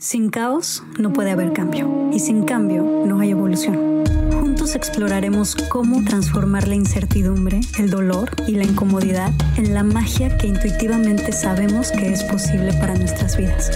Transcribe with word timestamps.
Sin 0.00 0.30
caos 0.30 0.84
no 0.96 1.12
puede 1.12 1.32
haber 1.32 1.52
cambio 1.52 2.08
y 2.12 2.20
sin 2.20 2.44
cambio 2.44 2.84
no 3.04 3.18
hay 3.18 3.30
evolución. 3.30 4.04
Juntos 4.32 4.76
exploraremos 4.76 5.56
cómo 5.70 6.04
transformar 6.04 6.68
la 6.68 6.76
incertidumbre, 6.76 7.58
el 7.80 7.90
dolor 7.90 8.30
y 8.46 8.52
la 8.52 8.62
incomodidad 8.62 9.32
en 9.56 9.74
la 9.74 9.82
magia 9.82 10.38
que 10.38 10.46
intuitivamente 10.46 11.32
sabemos 11.32 11.90
que 11.90 12.12
es 12.12 12.22
posible 12.22 12.72
para 12.74 12.94
nuestras 12.94 13.36
vidas. 13.36 13.72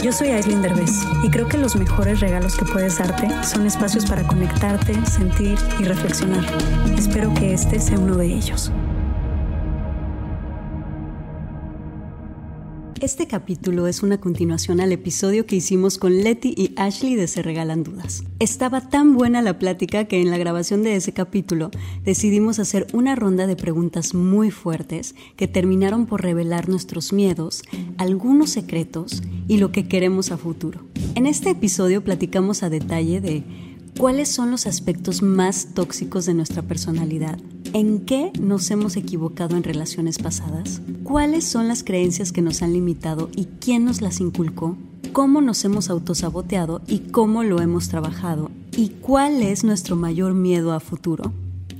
Yo 0.00 0.12
soy 0.12 0.28
Aislinn 0.28 0.62
Derbez 0.62 0.92
y 1.24 1.28
creo 1.30 1.48
que 1.48 1.58
los 1.58 1.74
mejores 1.74 2.20
regalos 2.20 2.56
que 2.56 2.66
puedes 2.66 2.96
darte 2.96 3.28
son 3.42 3.66
espacios 3.66 4.06
para 4.06 4.24
conectarte, 4.24 4.94
sentir 5.06 5.58
y 5.80 5.82
reflexionar. 5.82 6.44
Espero 6.96 7.34
que 7.34 7.52
este 7.52 7.80
sea 7.80 7.98
uno 7.98 8.14
de 8.14 8.26
ellos. 8.26 8.70
Este 13.04 13.26
capítulo 13.26 13.86
es 13.86 14.02
una 14.02 14.18
continuación 14.18 14.80
al 14.80 14.90
episodio 14.90 15.44
que 15.44 15.56
hicimos 15.56 15.98
con 15.98 16.22
Letty 16.22 16.54
y 16.56 16.72
Ashley 16.76 17.16
de 17.16 17.26
Se 17.26 17.42
Regalan 17.42 17.84
Dudas. 17.84 18.24
Estaba 18.38 18.88
tan 18.88 19.12
buena 19.12 19.42
la 19.42 19.58
plática 19.58 20.06
que 20.06 20.22
en 20.22 20.30
la 20.30 20.38
grabación 20.38 20.82
de 20.82 20.96
ese 20.96 21.12
capítulo 21.12 21.70
decidimos 22.02 22.58
hacer 22.58 22.86
una 22.94 23.14
ronda 23.14 23.46
de 23.46 23.56
preguntas 23.56 24.14
muy 24.14 24.50
fuertes 24.50 25.14
que 25.36 25.46
terminaron 25.46 26.06
por 26.06 26.22
revelar 26.22 26.70
nuestros 26.70 27.12
miedos, 27.12 27.62
algunos 27.98 28.48
secretos 28.48 29.22
y 29.48 29.58
lo 29.58 29.70
que 29.70 29.86
queremos 29.86 30.32
a 30.32 30.38
futuro. 30.38 30.80
En 31.14 31.26
este 31.26 31.50
episodio 31.50 32.02
platicamos 32.02 32.62
a 32.62 32.70
detalle 32.70 33.20
de 33.20 33.44
cuáles 33.98 34.30
son 34.30 34.50
los 34.50 34.66
aspectos 34.66 35.20
más 35.20 35.74
tóxicos 35.74 36.24
de 36.24 36.32
nuestra 36.32 36.62
personalidad 36.62 37.38
¿En 37.76 38.04
qué 38.06 38.30
nos 38.38 38.70
hemos 38.70 38.96
equivocado 38.96 39.56
en 39.56 39.64
relaciones 39.64 40.18
pasadas? 40.18 40.80
¿Cuáles 41.02 41.42
son 41.42 41.66
las 41.66 41.82
creencias 41.82 42.30
que 42.30 42.40
nos 42.40 42.62
han 42.62 42.72
limitado 42.72 43.30
y 43.34 43.46
quién 43.60 43.84
nos 43.84 44.00
las 44.00 44.20
inculcó? 44.20 44.76
¿Cómo 45.12 45.40
nos 45.40 45.64
hemos 45.64 45.90
autosaboteado 45.90 46.82
y 46.86 47.00
cómo 47.00 47.42
lo 47.42 47.60
hemos 47.60 47.88
trabajado? 47.88 48.52
¿Y 48.76 48.90
cuál 48.90 49.42
es 49.42 49.64
nuestro 49.64 49.96
mayor 49.96 50.34
miedo 50.34 50.72
a 50.72 50.78
futuro? 50.78 51.32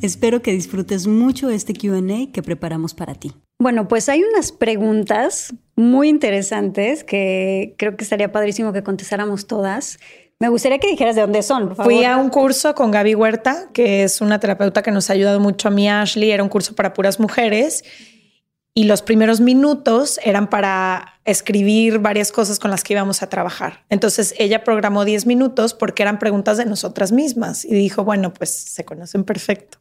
Espero 0.02 0.42
que 0.42 0.52
disfrutes 0.52 1.06
mucho 1.06 1.48
este 1.48 1.74
QA 1.74 2.32
que 2.32 2.42
preparamos 2.42 2.92
para 2.92 3.14
ti. 3.14 3.30
Bueno, 3.60 3.86
pues 3.86 4.08
hay 4.08 4.24
unas 4.24 4.50
preguntas 4.50 5.54
muy 5.76 6.08
interesantes 6.08 7.04
que 7.04 7.76
creo 7.78 7.96
que 7.96 8.02
estaría 8.02 8.32
padrísimo 8.32 8.72
que 8.72 8.82
contestáramos 8.82 9.46
todas. 9.46 10.00
Me 10.44 10.50
gustaría 10.50 10.78
que 10.78 10.88
dijeras 10.88 11.16
de 11.16 11.22
dónde 11.22 11.42
son, 11.42 11.68
por 11.68 11.76
favor. 11.78 11.90
Fui 11.90 12.04
a 12.04 12.18
un 12.18 12.28
curso 12.28 12.74
con 12.74 12.90
Gaby 12.90 13.14
Huerta, 13.14 13.68
que 13.72 14.04
es 14.04 14.20
una 14.20 14.40
terapeuta 14.40 14.82
que 14.82 14.90
nos 14.90 15.08
ha 15.08 15.14
ayudado 15.14 15.40
mucho 15.40 15.68
a 15.68 15.70
mí, 15.70 15.88
Ashley. 15.88 16.32
Era 16.32 16.42
un 16.42 16.50
curso 16.50 16.74
para 16.74 16.92
puras 16.92 17.18
mujeres. 17.18 17.82
Y 18.74 18.84
los 18.84 19.00
primeros 19.00 19.40
minutos 19.40 20.20
eran 20.22 20.50
para 20.50 21.14
escribir 21.24 21.98
varias 22.00 22.30
cosas 22.30 22.58
con 22.58 22.70
las 22.70 22.84
que 22.84 22.92
íbamos 22.92 23.22
a 23.22 23.30
trabajar. 23.30 23.84
Entonces 23.88 24.34
ella 24.36 24.64
programó 24.64 25.06
10 25.06 25.24
minutos 25.24 25.72
porque 25.72 26.02
eran 26.02 26.18
preguntas 26.18 26.58
de 26.58 26.66
nosotras 26.66 27.10
mismas 27.10 27.64
y 27.64 27.72
dijo, 27.72 28.04
bueno, 28.04 28.34
pues 28.34 28.54
se 28.54 28.84
conocen 28.84 29.24
perfecto. 29.24 29.78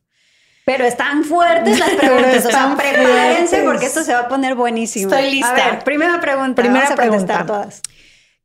Pero 0.64 0.86
están 0.86 1.26
fuertes 1.26 1.78
las 1.78 1.90
preguntas, 1.90 2.46
o 2.46 2.50
sea, 2.50 2.74
prepárense 2.78 3.64
porque 3.64 3.88
esto 3.88 4.02
se 4.06 4.14
va 4.14 4.22
a 4.22 4.28
poner 4.30 4.56
buenísimo. 4.56 5.14
Estoy 5.14 5.30
lista. 5.30 5.52
A 5.52 5.72
ver, 5.72 5.84
primera 5.84 6.22
pregunta. 6.22 6.62
Primera 6.62 6.96
pregunta. 6.96 7.46
Todas. 7.46 7.82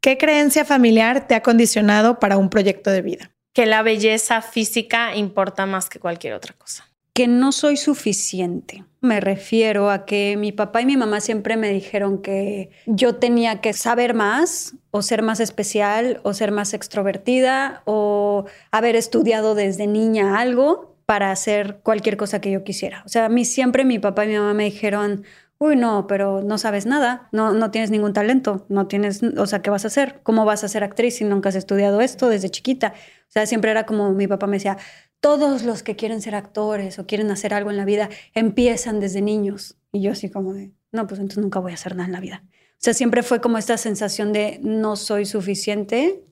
¿Qué 0.01 0.17
creencia 0.17 0.65
familiar 0.65 1.27
te 1.27 1.35
ha 1.35 1.43
condicionado 1.43 2.21
para 2.21 2.37
un 2.37 2.51
proyecto 2.51 2.91
de 2.91 3.03
vida? 3.03 3.33
Que 3.53 3.67
la 3.67 3.83
belleza 3.83 4.43
física 4.43 5.17
importa 5.17 5.67
más 5.67 5.89
que 5.89 5.99
cualquier 5.99 6.35
otra 6.35 6.55
cosa. 6.55 6.89
Que 7.15 7.27
no 7.27 7.51
soy 7.51 7.77
suficiente. 7.77 8.85
Me 9.01 9.19
refiero 9.19 9.91
a 9.91 10.07
que 10.07 10.37
mi 10.39 10.53
papá 10.53 10.83
y 10.83 10.87
mi 10.87 10.97
mamá 10.97 11.21
siempre 11.21 11.57
me 11.57 11.71
dijeron 11.71 12.23
que 12.23 12.71
yo 12.87 13.17
tenía 13.17 13.61
que 13.61 13.73
saber 13.73 14.15
más 14.15 14.77
o 14.93 15.03
ser 15.03 15.23
más 15.23 15.41
especial 15.41 16.21
o 16.23 16.33
ser 16.33 16.53
más 16.53 16.75
extrovertida 16.75 17.83
o 17.85 18.45
haber 18.71 18.95
estudiado 18.95 19.57
desde 19.57 19.89
niña 19.89 20.39
algo 20.39 20.97
para 21.07 21.33
hacer 21.33 21.81
cualquier 21.83 22.17
cosa 22.17 22.41
que 22.41 22.53
yo 22.53 22.63
quisiera. 22.63 23.03
O 23.05 23.09
sea, 23.09 23.25
a 23.25 23.29
mí 23.29 23.45
siempre 23.45 23.85
mi 23.85 23.99
papá 23.99 24.27
y 24.27 24.29
mi 24.29 24.35
mamá 24.37 24.55
me 24.55 24.65
dijeron, 24.65 25.25
uy, 25.59 25.77
no, 25.77 26.07
pero 26.07 26.43
no 26.43 26.57
sabes 26.59 26.87
nada, 26.87 27.29
no, 27.33 27.53
no 27.53 27.71
tienes 27.71 27.91
ningún 27.91 28.13
talento, 28.13 28.65
no 28.69 28.87
tienes, 28.87 29.23
o 29.23 29.47
sea, 29.47 29.61
¿qué 29.61 29.71
vas 29.71 29.85
a 29.85 29.89
hacer? 29.89 30.21
¿Cómo 30.23 30.45
vas 30.45 30.63
a 30.65 30.69
ser 30.69 30.85
actriz 30.85 31.17
si 31.17 31.25
nunca 31.25 31.49
has 31.49 31.57
estudiado 31.57 32.01
esto 32.01 32.29
desde 32.29 32.49
chiquita? 32.49 32.95
O 33.29 33.31
sea, 33.31 33.47
siempre 33.47 33.71
era 33.71 33.85
como 33.85 34.13
mi 34.13 34.27
papá 34.29 34.47
me 34.47 34.57
decía, 34.57 34.79
todos 35.21 35.65
los 35.65 35.83
que 35.83 35.97
quieren 35.97 36.23
ser 36.23 36.35
actores 36.35 36.99
o 36.99 37.07
quieren 37.07 37.31
hacer 37.31 37.53
algo 37.53 37.71
en 37.71 37.77
la 37.77 37.85
vida 37.85 38.09
empiezan 38.35 39.01
desde 39.01 39.21
niños. 39.21 39.77
Y 39.91 40.01
yo 40.01 40.13
así 40.13 40.31
como 40.31 40.55
de, 40.55 40.73
no, 40.93 41.07
pues 41.07 41.21
entonces 41.21 41.43
nunca 41.43 41.59
voy 41.59 41.73
a 41.73 41.75
hacer 41.75 41.97
nada 41.97 42.07
en 42.07 42.13
la 42.13 42.21
vida. 42.21 42.45
O 42.47 42.81
sea, 42.81 42.95
siempre 42.95 43.25
fue 43.25 43.41
como 43.41 43.59
esta 43.59 43.77
sensación 43.77 44.33
de 44.33 44.61
no 44.63 44.95
soy 44.95 45.27
suficiente 45.27 46.23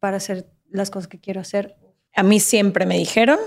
para 0.00 0.16
hacer 0.16 0.50
las 0.68 0.90
cosas 0.90 1.06
que 1.06 1.20
quiero 1.20 1.40
hacer. 1.40 1.76
A 2.14 2.24
mí 2.24 2.40
siempre 2.40 2.86
me 2.86 2.98
dijeron 2.98 3.38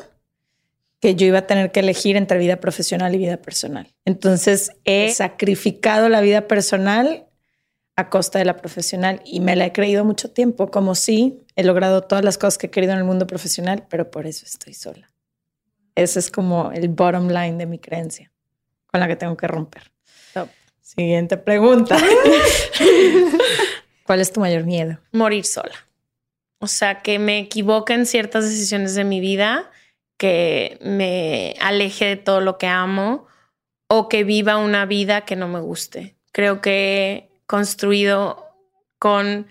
que 0.99 1.15
yo 1.15 1.25
iba 1.25 1.39
a 1.39 1.47
tener 1.47 1.71
que 1.71 1.79
elegir 1.79 2.17
entre 2.17 2.39
vida 2.39 2.57
profesional 2.57 3.15
y 3.15 3.19
vida 3.19 3.37
personal. 3.37 3.93
Entonces 4.05 4.71
he 4.83 5.11
sacrificado 5.11 6.09
la 6.09 6.21
vida 6.21 6.47
personal 6.47 7.27
a 7.95 8.09
costa 8.09 8.39
de 8.39 8.45
la 8.45 8.57
profesional 8.57 9.21
y 9.25 9.39
me 9.39 9.55
la 9.55 9.65
he 9.65 9.73
creído 9.73 10.05
mucho 10.05 10.31
tiempo, 10.31 10.71
como 10.71 10.95
si 10.95 11.45
he 11.55 11.63
logrado 11.63 12.01
todas 12.01 12.23
las 12.23 12.37
cosas 12.37 12.57
que 12.57 12.67
he 12.67 12.71
querido 12.71 12.93
en 12.93 12.99
el 12.99 13.05
mundo 13.05 13.27
profesional, 13.27 13.85
pero 13.89 14.11
por 14.11 14.25
eso 14.25 14.45
estoy 14.45 14.73
sola. 14.73 15.11
Ese 15.95 16.19
es 16.19 16.31
como 16.31 16.71
el 16.71 16.87
bottom 16.89 17.27
line 17.27 17.57
de 17.57 17.65
mi 17.65 17.79
creencia 17.79 18.31
con 18.87 18.99
la 18.99 19.07
que 19.07 19.15
tengo 19.15 19.37
que 19.37 19.47
romper. 19.47 19.91
Siguiente 20.81 21.37
pregunta. 21.37 21.99
¿Cuál 24.03 24.21
es 24.21 24.33
tu 24.33 24.39
mayor 24.39 24.63
miedo? 24.63 24.97
Morir 25.11 25.45
sola. 25.45 25.75
O 26.57 26.67
sea, 26.67 27.03
que 27.03 27.19
me 27.19 27.37
equivoque 27.37 27.93
en 27.93 28.07
ciertas 28.07 28.45
decisiones 28.45 28.95
de 28.95 29.03
mi 29.03 29.19
vida 29.19 29.69
que 30.19 30.77
me 30.81 31.55
aleje 31.61 32.05
de 32.05 32.15
todo 32.17 32.41
lo 32.41 32.57
que 32.57 32.67
amo 32.67 33.25
o 33.87 34.09
que 34.09 34.25
viva 34.25 34.57
una 34.57 34.85
vida 34.85 35.21
que 35.21 35.37
no 35.37 35.47
me 35.47 35.61
guste. 35.61 36.17
Creo 36.33 36.59
que 36.61 36.69
he 36.73 37.29
construido 37.47 38.45
con 38.99 39.47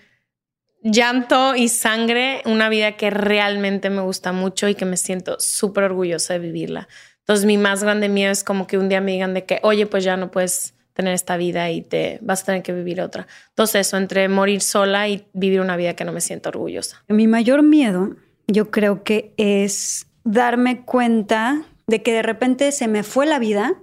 llanto 0.83 1.55
y 1.55 1.69
sangre 1.69 2.43
una 2.45 2.69
vida 2.69 2.97
que 2.97 3.09
realmente 3.09 3.89
me 3.89 4.01
gusta 4.01 4.31
mucho 4.31 4.69
y 4.69 4.75
que 4.75 4.85
me 4.85 4.95
siento 4.95 5.37
súper 5.39 5.85
orgullosa 5.85 6.33
de 6.33 6.39
vivirla. 6.39 6.87
Entonces 7.21 7.47
mi 7.47 7.57
más 7.57 7.83
grande 7.83 8.07
miedo 8.07 8.31
es 8.31 8.43
como 8.43 8.67
que 8.67 8.77
un 8.77 8.89
día 8.89 9.01
me 9.01 9.11
digan 9.13 9.33
de 9.33 9.45
que, 9.45 9.59
oye, 9.63 9.87
pues 9.87 10.03
ya 10.03 10.17
no 10.17 10.29
puedes 10.29 10.75
tener 10.93 11.15
esta 11.15 11.35
vida 11.35 11.71
y 11.71 11.81
te 11.81 12.19
vas 12.21 12.43
a 12.43 12.45
tener 12.45 12.61
que 12.61 12.73
vivir 12.73 13.01
otra. 13.01 13.25
Entonces 13.49 13.87
eso, 13.87 13.97
entre 13.97 14.29
morir 14.29 14.61
sola 14.61 15.09
y 15.09 15.25
vivir 15.33 15.61
una 15.61 15.77
vida 15.77 15.95
que 15.95 16.05
no 16.05 16.11
me 16.11 16.21
siento 16.21 16.49
orgullosa. 16.49 17.03
Mi 17.07 17.25
mayor 17.25 17.63
miedo, 17.63 18.15
yo 18.47 18.69
creo 18.69 19.03
que 19.03 19.33
es 19.37 20.08
darme 20.23 20.81
cuenta 20.85 21.63
de 21.87 22.03
que 22.03 22.13
de 22.13 22.21
repente 22.21 22.71
se 22.71 22.87
me 22.87 23.03
fue 23.03 23.25
la 23.25 23.39
vida 23.39 23.81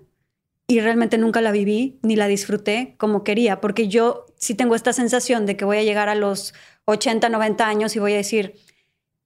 y 0.68 0.80
realmente 0.80 1.18
nunca 1.18 1.40
la 1.40 1.52
viví 1.52 1.98
ni 2.02 2.16
la 2.16 2.26
disfruté 2.26 2.94
como 2.98 3.24
quería, 3.24 3.60
porque 3.60 3.88
yo 3.88 4.26
sí 4.36 4.54
tengo 4.54 4.74
esta 4.74 4.92
sensación 4.92 5.46
de 5.46 5.56
que 5.56 5.64
voy 5.64 5.78
a 5.78 5.82
llegar 5.82 6.08
a 6.08 6.14
los 6.14 6.54
80, 6.86 7.28
90 7.28 7.66
años 7.66 7.96
y 7.96 7.98
voy 7.98 8.14
a 8.14 8.16
decir, 8.16 8.54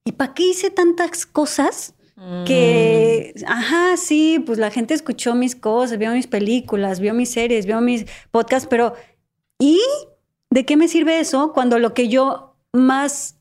¿y 0.04 0.12
para 0.12 0.34
qué 0.34 0.49
hice 0.49 0.70
tantas 0.70 1.26
cosas? 1.26 1.94
Que, 2.44 3.32
mm. 3.34 3.44
ajá, 3.47 3.97
sí, 3.97 4.43
pues 4.44 4.59
la 4.59 4.70
gente 4.70 4.93
escuchó 4.93 5.34
mis 5.34 5.56
cosas, 5.56 5.97
vio 5.97 6.10
mis 6.10 6.26
películas, 6.26 7.00
vio 7.00 7.15
mis 7.15 7.31
series, 7.31 7.65
vio 7.65 7.81
mis 7.81 8.04
podcasts, 8.31 8.69
pero 8.69 8.94
¿y 9.59 9.81
de 10.50 10.66
qué 10.66 10.76
me 10.76 10.88
sirve 10.88 11.19
eso 11.19 11.53
cuando 11.54 11.78
lo 11.78 11.94
que 11.94 12.09
yo 12.09 12.56
más 12.72 13.40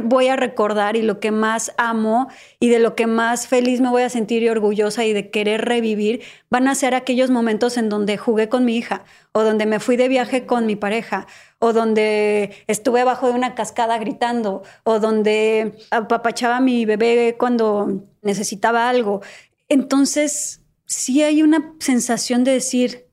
voy 0.00 0.28
a 0.28 0.36
recordar 0.36 0.96
y 0.96 1.02
lo 1.02 1.20
que 1.20 1.30
más 1.30 1.72
amo 1.76 2.28
y 2.58 2.70
de 2.70 2.78
lo 2.78 2.94
que 2.94 3.06
más 3.06 3.46
feliz 3.46 3.80
me 3.80 3.90
voy 3.90 4.02
a 4.02 4.08
sentir 4.08 4.42
y 4.42 4.48
orgullosa 4.48 5.04
y 5.04 5.12
de 5.12 5.30
querer 5.30 5.66
revivir 5.66 6.22
van 6.48 6.66
a 6.66 6.74
ser 6.74 6.94
aquellos 6.94 7.30
momentos 7.30 7.76
en 7.76 7.90
donde 7.90 8.16
jugué 8.16 8.48
con 8.48 8.64
mi 8.64 8.76
hija 8.76 9.04
o 9.32 9.42
donde 9.42 9.66
me 9.66 9.80
fui 9.80 9.96
de 9.96 10.08
viaje 10.08 10.46
con 10.46 10.64
mi 10.64 10.76
pareja 10.76 11.26
o 11.58 11.74
donde 11.74 12.64
estuve 12.68 13.02
abajo 13.02 13.28
de 13.28 13.34
una 13.34 13.54
cascada 13.54 13.98
gritando 13.98 14.62
o 14.84 14.98
donde 14.98 15.74
apapachaba 15.90 16.56
a 16.56 16.60
mi 16.60 16.86
bebé 16.86 17.36
cuando 17.38 18.02
necesitaba 18.22 18.88
algo. 18.88 19.20
Entonces, 19.68 20.62
sí 20.86 21.22
hay 21.22 21.42
una 21.42 21.74
sensación 21.80 22.44
de 22.44 22.52
decir, 22.52 23.06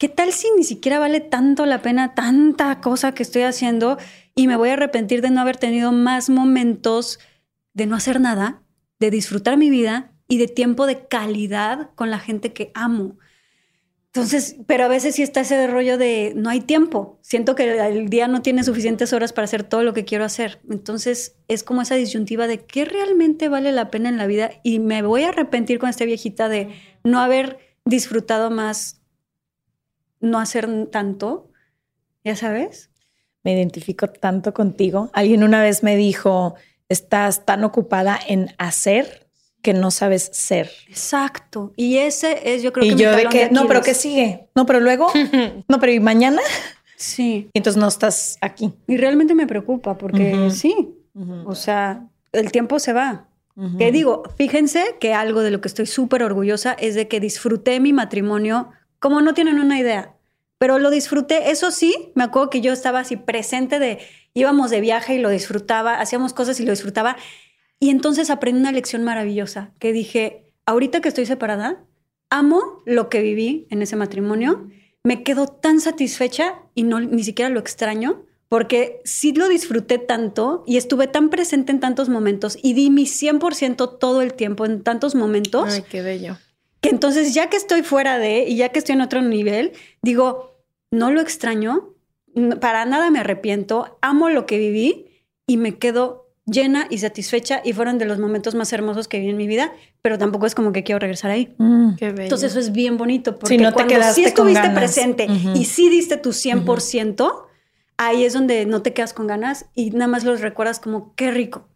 ¿qué 0.00 0.08
tal 0.08 0.32
si 0.32 0.48
ni 0.56 0.64
siquiera 0.64 0.98
vale 0.98 1.20
tanto 1.20 1.66
la 1.66 1.82
pena 1.82 2.14
tanta 2.14 2.80
cosa 2.80 3.12
que 3.12 3.22
estoy 3.22 3.42
haciendo 3.42 3.98
y 4.34 4.46
me 4.46 4.56
voy 4.56 4.70
a 4.70 4.72
arrepentir 4.72 5.20
de 5.20 5.28
no 5.28 5.42
haber 5.42 5.58
tenido 5.58 5.92
más 5.92 6.30
momentos 6.30 7.20
de 7.74 7.84
no 7.84 7.96
hacer 7.96 8.18
nada, 8.18 8.62
de 8.98 9.10
disfrutar 9.10 9.58
mi 9.58 9.68
vida 9.68 10.14
y 10.26 10.38
de 10.38 10.48
tiempo 10.48 10.86
de 10.86 11.06
calidad 11.06 11.90
con 11.96 12.10
la 12.10 12.18
gente 12.18 12.54
que 12.54 12.70
amo? 12.72 13.18
Entonces, 14.06 14.56
pero 14.66 14.84
a 14.84 14.88
veces 14.88 15.16
sí 15.16 15.22
está 15.22 15.42
ese 15.42 15.66
rollo 15.66 15.98
de 15.98 16.32
no 16.34 16.48
hay 16.48 16.62
tiempo. 16.62 17.18
Siento 17.20 17.54
que 17.54 17.78
el 17.86 18.08
día 18.08 18.26
no 18.26 18.40
tiene 18.40 18.64
suficientes 18.64 19.12
horas 19.12 19.34
para 19.34 19.44
hacer 19.44 19.64
todo 19.64 19.84
lo 19.84 19.92
que 19.92 20.06
quiero 20.06 20.24
hacer. 20.24 20.60
Entonces, 20.68 21.36
es 21.46 21.62
como 21.62 21.82
esa 21.82 21.94
disyuntiva 21.94 22.46
de 22.46 22.64
qué 22.64 22.86
realmente 22.86 23.50
vale 23.50 23.70
la 23.70 23.90
pena 23.90 24.08
en 24.08 24.16
la 24.16 24.26
vida 24.26 24.50
y 24.64 24.78
me 24.78 25.02
voy 25.02 25.24
a 25.24 25.28
arrepentir 25.28 25.78
con 25.78 25.90
esta 25.90 26.06
viejita 26.06 26.48
de 26.48 26.70
no 27.04 27.20
haber 27.20 27.58
disfrutado 27.84 28.50
más 28.50 28.99
no 30.20 30.38
hacer 30.38 30.68
tanto, 30.90 31.50
ya 32.24 32.36
sabes. 32.36 32.90
me 33.42 33.54
identifico 33.54 34.08
tanto 34.08 34.52
contigo. 34.52 35.10
Alguien 35.12 35.42
una 35.42 35.62
vez 35.62 35.82
me 35.82 35.96
dijo, 35.96 36.54
estás 36.88 37.46
tan 37.46 37.64
ocupada 37.64 38.18
en 38.28 38.54
hacer 38.58 39.26
que 39.62 39.72
no 39.74 39.90
sabes 39.90 40.30
ser. 40.32 40.70
Exacto. 40.88 41.72
Y 41.76 41.98
ese 41.98 42.54
es, 42.54 42.62
yo 42.62 42.72
creo 42.72 42.84
y 42.86 42.90
que... 42.90 42.96
yo 42.96 43.12
de 43.14 43.26
que, 43.26 43.50
no, 43.50 43.66
pero 43.66 43.82
¿qué 43.82 43.94
sigue? 43.94 44.48
No, 44.54 44.66
pero 44.66 44.80
luego, 44.80 45.10
no, 45.68 45.80
pero 45.80 45.92
¿y 45.92 46.00
mañana? 46.00 46.40
Sí. 46.96 47.48
Y 47.52 47.58
entonces 47.58 47.80
no 47.80 47.88
estás 47.88 48.36
aquí. 48.40 48.72
Y 48.86 48.96
realmente 48.96 49.34
me 49.34 49.46
preocupa 49.46 49.96
porque 49.96 50.50
sí, 50.50 50.94
o 51.44 51.54
sea, 51.54 52.06
el 52.32 52.52
tiempo 52.52 52.78
se 52.78 52.92
va. 52.92 53.26
Que 53.76 53.92
digo, 53.92 54.22
fíjense 54.38 54.96
que 55.00 55.12
algo 55.12 55.42
de 55.42 55.50
lo 55.50 55.60
que 55.60 55.68
estoy 55.68 55.84
súper 55.84 56.22
orgullosa 56.22 56.72
es 56.72 56.94
de 56.94 57.08
que 57.08 57.20
disfruté 57.20 57.78
mi 57.78 57.92
matrimonio 57.92 58.70
como 59.00 59.20
no 59.20 59.34
tienen 59.34 59.58
una 59.58 59.80
idea, 59.80 60.14
pero 60.58 60.78
lo 60.78 60.90
disfruté. 60.90 61.50
Eso 61.50 61.70
sí, 61.70 62.12
me 62.14 62.22
acuerdo 62.22 62.50
que 62.50 62.60
yo 62.60 62.72
estaba 62.72 63.00
así 63.00 63.16
presente 63.16 63.78
de, 63.78 63.98
íbamos 64.34 64.70
de 64.70 64.80
viaje 64.80 65.14
y 65.14 65.18
lo 65.18 65.30
disfrutaba, 65.30 66.00
hacíamos 66.00 66.32
cosas 66.32 66.60
y 66.60 66.64
lo 66.64 66.70
disfrutaba. 66.70 67.16
Y 67.80 67.90
entonces 67.90 68.30
aprendí 68.30 68.60
una 68.60 68.72
lección 68.72 69.02
maravillosa 69.02 69.72
que 69.78 69.92
dije, 69.92 70.52
ahorita 70.66 71.00
que 71.00 71.08
estoy 71.08 71.26
separada, 71.26 71.84
amo 72.28 72.82
lo 72.86 73.08
que 73.08 73.22
viví 73.22 73.66
en 73.70 73.82
ese 73.82 73.96
matrimonio, 73.96 74.68
me 75.02 75.22
quedo 75.22 75.46
tan 75.46 75.80
satisfecha 75.80 76.60
y 76.74 76.82
no 76.82 77.00
ni 77.00 77.24
siquiera 77.24 77.48
lo 77.48 77.58
extraño 77.58 78.26
porque 78.48 79.00
sí 79.04 79.32
lo 79.32 79.48
disfruté 79.48 79.98
tanto 79.98 80.64
y 80.66 80.76
estuve 80.76 81.06
tan 81.06 81.30
presente 81.30 81.70
en 81.70 81.78
tantos 81.78 82.08
momentos 82.08 82.58
y 82.60 82.74
di 82.74 82.90
mi 82.90 83.04
100% 83.04 83.98
todo 83.98 84.22
el 84.22 84.34
tiempo 84.34 84.66
en 84.66 84.82
tantos 84.82 85.14
momentos. 85.14 85.72
Ay, 85.72 85.84
qué 85.88 86.02
bello. 86.02 86.36
Que 86.80 86.88
entonces 86.88 87.34
ya 87.34 87.48
que 87.48 87.56
estoy 87.56 87.82
fuera 87.82 88.18
de 88.18 88.44
y 88.48 88.56
ya 88.56 88.70
que 88.70 88.78
estoy 88.78 88.94
en 88.94 89.02
otro 89.02 89.20
nivel, 89.22 89.72
digo, 90.02 90.56
no 90.90 91.10
lo 91.10 91.20
extraño, 91.20 91.94
para 92.60 92.84
nada 92.84 93.10
me 93.10 93.20
arrepiento, 93.20 93.98
amo 94.00 94.28
lo 94.30 94.46
que 94.46 94.58
viví 94.58 95.06
y 95.46 95.56
me 95.56 95.78
quedo 95.78 96.30
llena 96.46 96.86
y 96.90 96.98
satisfecha 96.98 97.60
y 97.64 97.72
fueron 97.72 97.98
de 97.98 98.04
los 98.04 98.18
momentos 98.18 98.54
más 98.54 98.72
hermosos 98.72 99.08
que 99.08 99.20
vi 99.20 99.28
en 99.28 99.36
mi 99.36 99.46
vida, 99.46 99.72
pero 100.02 100.18
tampoco 100.18 100.46
es 100.46 100.54
como 100.54 100.72
que 100.72 100.82
quiero 100.82 100.98
regresar 100.98 101.30
ahí. 101.30 101.54
Mm. 101.58 101.94
Qué 101.96 102.10
bello. 102.10 102.22
Entonces 102.24 102.52
eso 102.52 102.60
es 102.60 102.72
bien 102.72 102.96
bonito 102.96 103.38
porque 103.38 103.58
no 103.58 103.70
te 103.72 103.84
cuando 103.84 104.12
sí 104.12 104.24
estuviste 104.24 104.60
ganas. 104.60 104.78
presente 104.78 105.26
y 105.54 105.64
sí 105.64 105.88
diste 105.90 106.16
tu 106.16 106.30
100%, 106.30 107.44
ahí 107.96 108.24
es 108.24 108.32
donde 108.32 108.66
no 108.66 108.82
te 108.82 108.92
quedas 108.92 109.12
con 109.12 109.26
ganas 109.26 109.66
y 109.74 109.90
nada 109.90 110.08
más 110.08 110.24
los 110.24 110.40
recuerdas 110.40 110.80
como 110.80 111.14
qué 111.14 111.30
rico. 111.30 111.68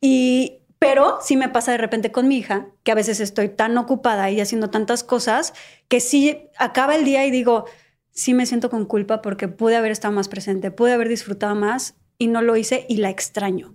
Y 0.00 0.63
pero 0.84 1.18
sí 1.22 1.36
me 1.36 1.48
pasa 1.48 1.72
de 1.72 1.78
repente 1.78 2.12
con 2.12 2.28
mi 2.28 2.36
hija, 2.36 2.66
que 2.82 2.92
a 2.92 2.94
veces 2.94 3.18
estoy 3.20 3.48
tan 3.48 3.76
ocupada 3.78 4.30
y 4.30 4.40
haciendo 4.40 4.68
tantas 4.68 5.02
cosas 5.02 5.54
que 5.88 5.98
sí 5.98 6.48
acaba 6.58 6.94
el 6.94 7.06
día 7.06 7.24
y 7.24 7.30
digo, 7.30 7.64
sí 8.10 8.34
me 8.34 8.44
siento 8.44 8.68
con 8.68 8.84
culpa 8.84 9.22
porque 9.22 9.48
pude 9.48 9.76
haber 9.76 9.92
estado 9.92 10.12
más 10.12 10.28
presente, 10.28 10.70
pude 10.70 10.92
haber 10.92 11.08
disfrutado 11.08 11.54
más 11.54 11.96
y 12.18 12.28
no 12.28 12.42
lo 12.42 12.54
hice 12.56 12.84
y 12.86 12.98
la 12.98 13.08
extraño. 13.08 13.72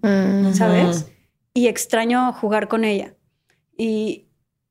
¿sabes? 0.54 1.08
Y 1.56 1.68
extraño 1.68 2.32
jugar 2.32 2.68
con 2.68 2.86
ella. 2.86 3.16
Y, 3.76 4.29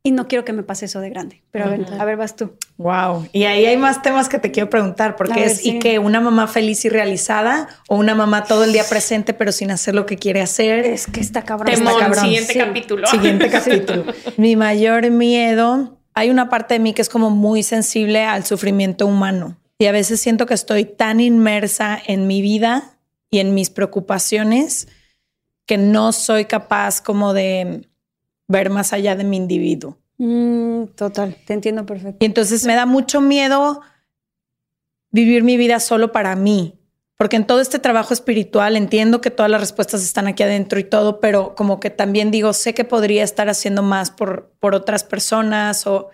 y 0.08 0.10
no 0.10 0.26
quiero 0.26 0.44
que 0.44 0.52
me 0.52 0.62
pase 0.62 0.86
eso 0.86 1.00
de 1.00 1.10
grande. 1.10 1.42
Pero 1.50 1.66
a 1.66 1.68
ver, 1.68 1.86
a 1.98 2.04
ver, 2.04 2.16
vas 2.16 2.34
tú. 2.36 2.52
Wow. 2.76 3.28
Y 3.32 3.44
ahí 3.44 3.66
hay 3.66 3.76
más 3.76 4.02
temas 4.02 4.28
que 4.28 4.38
te 4.38 4.50
quiero 4.50 4.70
preguntar, 4.70 5.10
A 5.10 5.16
porque 5.16 5.40
ver, 5.40 5.48
es 5.48 5.58
sí. 5.58 5.76
y 5.76 5.78
que 5.78 5.98
una 5.98 6.20
mamá 6.20 6.46
feliz 6.46 6.84
y 6.84 6.88
realizada 6.88 7.68
o 7.88 7.96
una 7.96 8.14
mamá 8.14 8.44
todo 8.44 8.64
el 8.64 8.72
día 8.72 8.84
presente 8.88 9.34
pero 9.34 9.52
sin 9.52 9.70
hacer 9.70 9.94
lo 9.94 10.06
que 10.06 10.16
quiere 10.16 10.40
hacer. 10.40 10.84
Es 10.86 11.06
que 11.06 11.20
está 11.20 11.44
cabrón. 11.44 11.74
Temón, 11.74 11.92
está 11.92 12.04
cabrón. 12.06 12.24
siguiente 12.24 12.52
Sí. 12.52 12.58
capítulo. 12.58 13.06
Siguiente 13.06 13.48
capítulo. 13.50 14.04
Mi 14.36 14.56
mayor 14.56 15.10
miedo, 15.10 15.98
hay 16.14 16.30
una 16.30 16.48
parte 16.48 16.74
de 16.74 16.80
mí 16.80 16.92
que 16.94 17.02
es 17.02 17.08
como 17.08 17.30
muy 17.30 17.62
sensible 17.62 18.24
al 18.24 18.44
sufrimiento 18.44 19.06
humano 19.06 19.56
y 19.78 19.86
a 19.86 19.92
veces 19.92 20.20
siento 20.20 20.46
que 20.46 20.54
estoy 20.54 20.84
tan 20.84 21.20
inmersa 21.20 21.98
en 22.06 22.26
mi 22.26 22.42
vida 22.42 22.94
y 23.30 23.38
en 23.40 23.54
mis 23.54 23.70
preocupaciones 23.70 24.88
que 25.66 25.76
no 25.78 26.12
soy 26.12 26.46
capaz 26.46 27.00
como 27.02 27.34
de 27.34 27.86
ver 28.48 28.70
más 28.70 28.92
allá 28.92 29.14
de 29.14 29.24
mi 29.24 29.36
individuo. 29.36 29.98
Mm, 30.16 30.84
total, 30.96 31.36
te 31.46 31.52
entiendo 31.52 31.86
perfecto. 31.86 32.16
Y 32.20 32.24
entonces 32.26 32.64
me 32.66 32.74
da 32.74 32.86
mucho 32.86 33.20
miedo 33.20 33.82
vivir 35.10 35.42
mi 35.44 35.56
vida 35.56 35.80
solo 35.80 36.12
para 36.12 36.34
mí, 36.34 36.74
porque 37.16 37.36
en 37.36 37.46
todo 37.46 37.60
este 37.60 37.78
trabajo 37.78 38.12
espiritual 38.14 38.76
entiendo 38.76 39.20
que 39.20 39.30
todas 39.30 39.50
las 39.50 39.60
respuestas 39.60 40.02
están 40.02 40.26
aquí 40.26 40.42
adentro 40.42 40.78
y 40.80 40.84
todo, 40.84 41.20
pero 41.20 41.54
como 41.54 41.78
que 41.80 41.90
también 41.90 42.30
digo, 42.30 42.52
sé 42.52 42.74
que 42.74 42.84
podría 42.84 43.22
estar 43.24 43.48
haciendo 43.48 43.82
más 43.82 44.10
por, 44.10 44.52
por 44.60 44.74
otras 44.74 45.04
personas 45.04 45.86
o... 45.86 46.10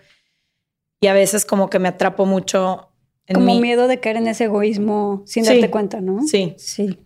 Y 1.01 1.07
a 1.07 1.13
veces 1.13 1.45
como 1.45 1.69
que 1.69 1.77
me 1.77 1.89
atrapo 1.89 2.25
mucho 2.25 2.89
en 3.27 3.35
Como 3.35 3.47
mí. 3.47 3.61
miedo 3.61 3.87
de 3.87 3.99
caer 3.99 4.15
en 4.17 4.27
ese 4.27 4.45
egoísmo 4.45 5.23
sin 5.25 5.43
Sí. 5.45 5.51
darte 5.53 5.69
cuenta, 5.69 5.99
¿no? 6.01 6.23
Sí, 6.25 6.55
Sí. 6.57 6.99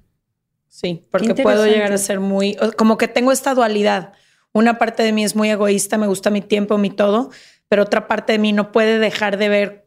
sí, 0.68 1.06
porque 1.12 1.34
puedo 1.36 1.66
llegar 1.66 1.92
a 1.92 1.98
ser 1.98 2.20
muy... 2.20 2.56
Como 2.78 2.98
que 2.98 3.08
tengo 3.08 3.32
esta 3.32 3.54
dualidad. 3.56 4.14
Una 4.54 4.78
parte 4.78 5.04
de 5.04 5.12
mí 5.12 5.24
es 5.24 5.36
muy 5.36 5.50
egoísta, 5.50 5.98
me 5.98 6.08
gusta 6.08 6.30
mi 6.30 6.42
tiempo, 6.42 6.78
mi 6.78 6.90
todo, 6.90 7.30
pero 7.68 7.84
otra 7.84 8.08
parte 8.08 8.34
de 8.34 8.40
mí 8.40 8.52
no 8.52 8.72
puede 8.72 9.00
dejar 9.00 9.38
de 9.38 9.50
ver 9.50 9.86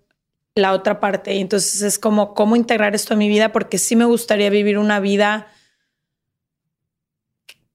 la 0.55 0.73
otra 0.73 1.01
parte. 1.01 1.35
Y 1.35 1.41
entonces 1.41 1.83
es 1.83 1.99
como 1.99 2.35
cómo 2.35 2.55
integrar 2.57 2.95
esto 2.95 3.15
en 3.15 3.19
mi 3.19 3.29
vida, 3.29 3.53
porque 3.53 3.79
sí 3.79 3.97
me 3.97 4.05
gustaría 4.05 4.51
vivir 4.51 4.79
una 4.79 5.01
vida 5.01 5.49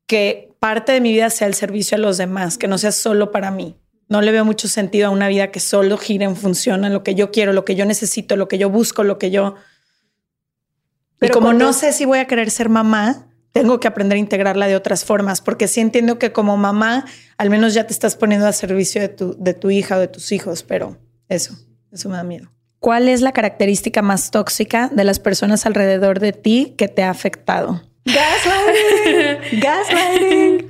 que 0.05 0.55
parte 0.59 0.93
de 0.93 1.01
mi 1.01 1.11
vida 1.11 1.29
sea 1.29 1.47
el 1.47 1.53
servicio 1.53 1.97
a 1.97 1.99
los 1.99 2.17
demás, 2.17 2.57
que 2.57 2.67
no 2.67 2.77
sea 2.77 2.91
solo 2.91 3.31
para 3.31 3.51
mí. 3.51 3.75
No 4.09 4.21
le 4.21 4.31
veo 4.31 4.45
mucho 4.45 4.69
sentido 4.69 5.07
a 5.07 5.09
una 5.09 5.27
vida 5.27 5.51
que 5.51 5.59
solo 5.59 5.97
gira 5.97 6.25
en 6.25 6.37
función 6.37 6.85
a 6.85 6.89
lo 6.89 7.03
que 7.03 7.13
yo 7.13 7.29
quiero, 7.31 7.51
lo 7.51 7.65
que 7.65 7.75
yo 7.75 7.85
necesito, 7.85 8.37
lo 8.37 8.47
que 8.47 8.57
yo 8.57 8.69
busco, 8.69 9.03
lo 9.03 9.17
que 9.17 9.31
yo... 9.31 9.55
Pero 11.19 11.31
y 11.31 11.33
como 11.33 11.47
cuando- 11.47 11.65
no 11.65 11.73
sé 11.73 11.91
si 11.91 12.05
voy 12.05 12.19
a 12.19 12.25
querer 12.25 12.49
ser 12.49 12.69
mamá, 12.69 13.27
tengo 13.51 13.79
que 13.79 13.87
aprender 13.87 14.17
a 14.17 14.19
integrarla 14.19 14.67
de 14.67 14.75
otras 14.75 15.05
formas, 15.05 15.41
porque 15.41 15.67
sí 15.67 15.81
entiendo 15.81 16.19
que 16.19 16.31
como 16.31 16.57
mamá, 16.57 17.05
al 17.37 17.49
menos 17.49 17.73
ya 17.73 17.87
te 17.87 17.93
estás 17.93 18.15
poniendo 18.15 18.47
a 18.47 18.53
servicio 18.53 19.01
de 19.01 19.09
tu, 19.09 19.35
de 19.37 19.53
tu 19.53 19.69
hija 19.69 19.97
o 19.97 19.99
de 19.99 20.07
tus 20.07 20.31
hijos, 20.31 20.63
pero 20.63 20.97
eso, 21.29 21.55
eso 21.91 22.09
me 22.09 22.17
da 22.17 22.23
miedo. 22.23 22.51
¿Cuál 22.79 23.09
es 23.09 23.21
la 23.21 23.31
característica 23.31 24.01
más 24.01 24.29
tóxica 24.29 24.89
de 24.89 25.03
las 25.03 25.19
personas 25.19 25.65
alrededor 25.65 26.19
de 26.19 26.33
ti 26.33 26.75
que 26.77 26.87
te 26.87 27.03
ha 27.03 27.09
afectado? 27.09 27.81
Gaslighting. 28.05 29.59
Gaslighting. 29.59 30.67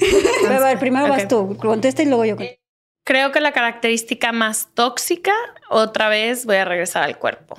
a 0.50 0.60
ver, 0.60 0.80
primero 0.80 1.08
vas 1.08 1.28
tú. 1.28 1.56
Contesta 1.58 2.02
y 2.04 2.06
luego 2.06 2.26
yo. 2.26 2.36
contesto. 2.36 2.62
Creo 3.04 3.32
que 3.32 3.40
la 3.40 3.54
característica 3.54 4.32
más 4.32 4.70
tóxica, 4.74 5.32
otra 5.70 6.10
vez 6.10 6.46
voy 6.46 6.58
a 6.58 6.66
regresar 6.66 7.04
al 7.04 7.18
cuerpo. 7.18 7.56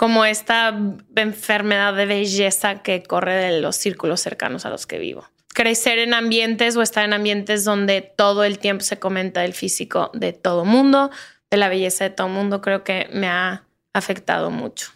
Como 0.00 0.24
esta 0.24 0.74
enfermedad 1.14 1.92
de 1.94 2.06
belleza 2.06 2.76
que 2.82 3.02
corre 3.02 3.34
de 3.34 3.60
los 3.60 3.76
círculos 3.76 4.22
cercanos 4.22 4.64
a 4.64 4.70
los 4.70 4.86
que 4.86 4.98
vivo. 4.98 5.26
Crecer 5.52 5.98
en 5.98 6.14
ambientes 6.14 6.74
o 6.74 6.80
estar 6.80 7.04
en 7.04 7.12
ambientes 7.12 7.64
donde 7.64 8.00
todo 8.00 8.44
el 8.44 8.58
tiempo 8.58 8.82
se 8.82 8.98
comenta 8.98 9.44
el 9.44 9.52
físico 9.52 10.10
de 10.14 10.32
todo 10.32 10.64
mundo, 10.64 11.10
de 11.50 11.58
la 11.58 11.68
belleza 11.68 12.04
de 12.04 12.08
todo 12.08 12.30
mundo, 12.30 12.62
creo 12.62 12.82
que 12.82 13.10
me 13.12 13.26
ha 13.26 13.66
afectado 13.92 14.50
mucho. 14.50 14.90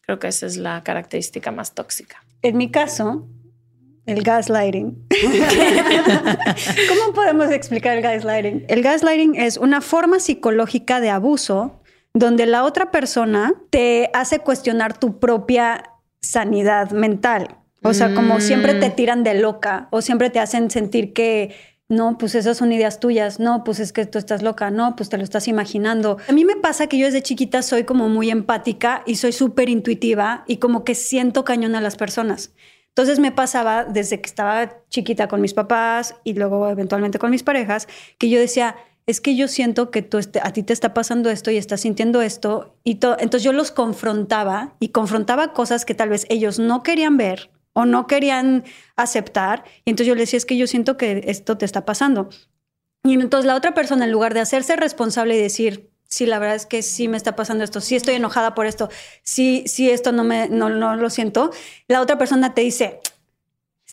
Creo 0.00 0.18
que 0.18 0.28
esa 0.28 0.46
es 0.46 0.56
la 0.56 0.82
característica 0.82 1.50
más 1.50 1.74
tóxica. 1.74 2.24
En 2.40 2.56
mi 2.56 2.70
caso, 2.70 3.28
el 4.06 4.22
gaslighting. 4.22 5.08
¿Cómo 6.88 7.12
podemos 7.12 7.50
explicar 7.50 7.98
el 7.98 8.02
gaslighting? 8.02 8.64
El 8.68 8.82
gaslighting 8.82 9.34
es 9.34 9.58
una 9.58 9.82
forma 9.82 10.20
psicológica 10.20 11.00
de 11.00 11.10
abuso 11.10 11.81
donde 12.14 12.46
la 12.46 12.64
otra 12.64 12.90
persona 12.90 13.54
te 13.70 14.10
hace 14.14 14.40
cuestionar 14.40 14.98
tu 14.98 15.18
propia 15.18 15.84
sanidad 16.20 16.90
mental. 16.90 17.56
O 17.84 17.94
sea, 17.94 18.14
como 18.14 18.38
siempre 18.40 18.74
te 18.74 18.90
tiran 18.90 19.24
de 19.24 19.34
loca 19.34 19.88
o 19.90 20.02
siempre 20.02 20.30
te 20.30 20.38
hacen 20.38 20.70
sentir 20.70 21.12
que 21.12 21.52
no, 21.88 22.16
pues 22.16 22.34
esas 22.36 22.56
son 22.56 22.72
ideas 22.72 23.00
tuyas. 23.00 23.40
No, 23.40 23.64
pues 23.64 23.80
es 23.80 23.92
que 23.92 24.06
tú 24.06 24.18
estás 24.18 24.42
loca. 24.42 24.70
No, 24.70 24.94
pues 24.94 25.08
te 25.08 25.18
lo 25.18 25.24
estás 25.24 25.48
imaginando. 25.48 26.16
A 26.28 26.32
mí 26.32 26.44
me 26.44 26.56
pasa 26.56 26.86
que 26.86 26.96
yo 26.96 27.06
desde 27.06 27.22
chiquita 27.22 27.60
soy 27.60 27.84
como 27.84 28.08
muy 28.08 28.30
empática 28.30 29.02
y 29.04 29.16
soy 29.16 29.32
súper 29.32 29.68
intuitiva 29.68 30.44
y 30.46 30.58
como 30.58 30.84
que 30.84 30.94
siento 30.94 31.44
cañón 31.44 31.74
a 31.74 31.80
las 31.80 31.96
personas. 31.96 32.52
Entonces 32.88 33.18
me 33.18 33.32
pasaba 33.32 33.84
desde 33.84 34.20
que 34.20 34.28
estaba 34.28 34.80
chiquita 34.90 35.26
con 35.26 35.40
mis 35.40 35.54
papás 35.54 36.14
y 36.24 36.34
luego 36.34 36.68
eventualmente 36.68 37.18
con 37.18 37.30
mis 37.30 37.42
parejas, 37.42 37.88
que 38.18 38.28
yo 38.28 38.38
decía, 38.38 38.76
es 39.06 39.20
que 39.20 39.34
yo 39.36 39.48
siento 39.48 39.90
que 39.90 40.02
tú 40.02 40.18
este- 40.18 40.40
a 40.42 40.52
ti 40.52 40.62
te 40.62 40.72
está 40.72 40.94
pasando 40.94 41.28
esto 41.30 41.50
y 41.50 41.56
estás 41.56 41.80
sintiendo 41.80 42.22
esto. 42.22 42.76
Y 42.84 42.96
to- 42.96 43.16
entonces 43.18 43.42
yo 43.44 43.52
los 43.52 43.70
confrontaba 43.70 44.74
y 44.80 44.88
confrontaba 44.88 45.52
cosas 45.52 45.84
que 45.84 45.94
tal 45.94 46.08
vez 46.08 46.26
ellos 46.28 46.58
no 46.58 46.82
querían 46.82 47.16
ver 47.16 47.50
o 47.72 47.84
no 47.84 48.06
querían 48.06 48.64
aceptar. 48.96 49.64
Y 49.84 49.90
entonces 49.90 50.06
yo 50.08 50.14
les 50.14 50.22
decía, 50.28 50.36
es 50.38 50.46
que 50.46 50.56
yo 50.56 50.66
siento 50.66 50.96
que 50.96 51.24
esto 51.26 51.56
te 51.58 51.64
está 51.64 51.84
pasando. 51.84 52.28
Y 53.04 53.14
entonces 53.14 53.46
la 53.46 53.56
otra 53.56 53.74
persona, 53.74 54.04
en 54.04 54.12
lugar 54.12 54.34
de 54.34 54.40
hacerse 54.40 54.76
responsable 54.76 55.36
y 55.36 55.42
decir, 55.42 55.90
sí, 56.08 56.26
la 56.26 56.38
verdad 56.38 56.54
es 56.56 56.66
que 56.66 56.82
sí 56.82 57.08
me 57.08 57.16
está 57.16 57.34
pasando 57.34 57.64
esto, 57.64 57.80
sí 57.80 57.96
estoy 57.96 58.14
enojada 58.14 58.54
por 58.54 58.66
esto, 58.66 58.90
sí, 59.24 59.64
sí, 59.66 59.90
esto 59.90 60.12
no 60.12 60.22
me, 60.24 60.48
no, 60.48 60.68
no 60.68 60.94
lo 60.94 61.10
siento, 61.10 61.50
la 61.88 62.00
otra 62.02 62.18
persona 62.18 62.54
te 62.54 62.60
dice, 62.60 63.00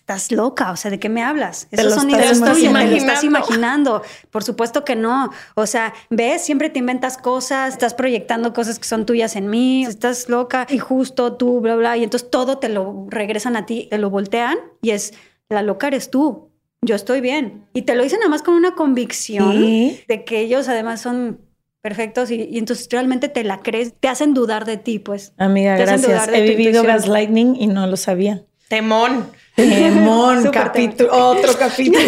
estás 0.10 0.32
loca, 0.32 0.72
o 0.72 0.76
sea, 0.76 0.90
¿de 0.90 1.00
qué 1.00 1.08
me 1.08 1.22
hablas? 1.22 1.68
Esos 1.70 1.86
lo 1.86 1.92
son 1.92 2.10
estás 2.10 2.24
ideas 2.24 2.40
tuyas, 2.40 2.74
te 2.74 2.88
lo 2.90 2.96
estás 2.96 3.24
imaginando. 3.24 4.02
Por 4.32 4.44
supuesto 4.44 4.84
que 4.84 4.96
no. 4.96 5.30
O 5.54 5.68
sea, 5.68 5.94
ves, 6.10 6.42
siempre 6.44 6.72
te 6.72 6.80
inventas 6.80 7.16
cosas, 7.18 7.74
estás 7.74 7.94
proyectando 7.94 8.52
cosas 8.52 8.80
que 8.80 8.86
son 8.86 9.06
tuyas 9.06 9.36
en 9.36 9.52
mí, 9.52 9.86
estás 9.86 10.28
loca 10.28 10.66
y 10.68 10.80
justo 10.80 11.34
tú, 11.34 11.62
bla, 11.62 11.76
bla, 11.76 11.96
y 11.98 12.04
entonces 12.04 12.32
todo 12.32 12.58
te 12.58 12.70
lo 12.70 13.06
regresan 13.10 13.56
a 13.56 13.68
ti, 13.68 13.88
te 13.92 14.00
lo 14.00 14.10
voltean 14.10 14.58
y 14.82 14.92
es, 14.92 15.14
la 15.48 15.62
loca 15.62 15.88
eres 15.88 16.10
tú, 16.10 16.50
yo 16.82 16.96
estoy 16.96 17.22
bien. 17.22 17.66
Y 17.74 17.84
te 17.84 17.94
lo 17.94 18.02
dicen 18.02 18.18
nada 18.20 18.32
más 18.32 18.42
con 18.42 18.56
una 18.56 18.74
convicción 18.74 19.52
Sí. 19.52 20.02
de 20.08 20.24
que 20.26 20.40
ellos 20.40 20.68
además 20.70 21.02
son 21.02 21.40
perfectos 21.82 22.32
y, 22.32 22.46
y 22.46 22.58
entonces 22.58 22.88
realmente 22.90 23.30
te 23.30 23.44
la 23.44 23.60
crees, 23.60 23.94
te 24.00 24.08
hacen 24.08 24.34
dudar 24.34 24.66
de 24.66 24.78
ti, 24.78 24.98
pues. 24.98 25.34
Amiga, 25.38 25.78
gracias. 25.78 26.28
He 26.30 26.42
vivido 26.42 26.82
intuición. 26.82 26.86
gaslighting 26.88 27.56
y 27.56 27.68
no 27.68 27.86
lo 27.86 27.96
sabía. 27.96 28.42
Temón. 28.70 29.30
Temón, 29.60 30.50
capítulo, 30.54 31.10
otro 31.12 31.52
capítulo. 31.60 32.00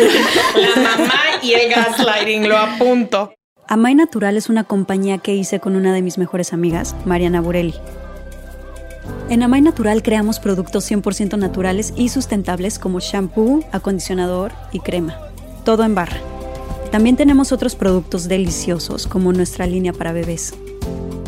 La 0.56 0.82
mamá 0.82 1.22
y 1.42 1.52
el 1.52 1.70
gaslighting, 1.70 2.48
lo 2.48 2.58
apunto. 2.58 3.34
Amay 3.68 3.94
Natural 3.94 4.38
es 4.38 4.50
una 4.50 4.64
compañía 4.64 5.18
que 5.18 5.36
hice 5.36 5.60
con 5.60 5.76
una 5.76 5.94
de 5.94 6.02
mis 6.02 6.18
mejores 6.18 6.54
amigas, 6.54 6.96
Mariana 7.06 7.42
Burelli. 7.42 7.74
En 9.30 9.44
Amay 9.44 9.62
Natural 9.62 10.02
creamos 10.02 10.40
productos 10.40 10.90
100% 10.90 11.38
naturales 11.38 11.94
y 11.98 12.08
sustentables 12.08 12.80
como 12.80 13.02
shampoo, 13.02 13.66
acondicionador 13.74 14.54
y 14.72 14.80
crema. 14.80 15.18
Todo 15.66 15.84
en 15.84 15.94
barra. 15.94 16.22
También 16.90 17.18
tenemos 17.18 17.52
otros 17.52 17.76
productos 17.76 18.30
deliciosos 18.30 19.08
como 19.08 19.34
nuestra 19.34 19.66
línea 19.68 19.92
para 19.92 20.14
bebés. 20.14 20.54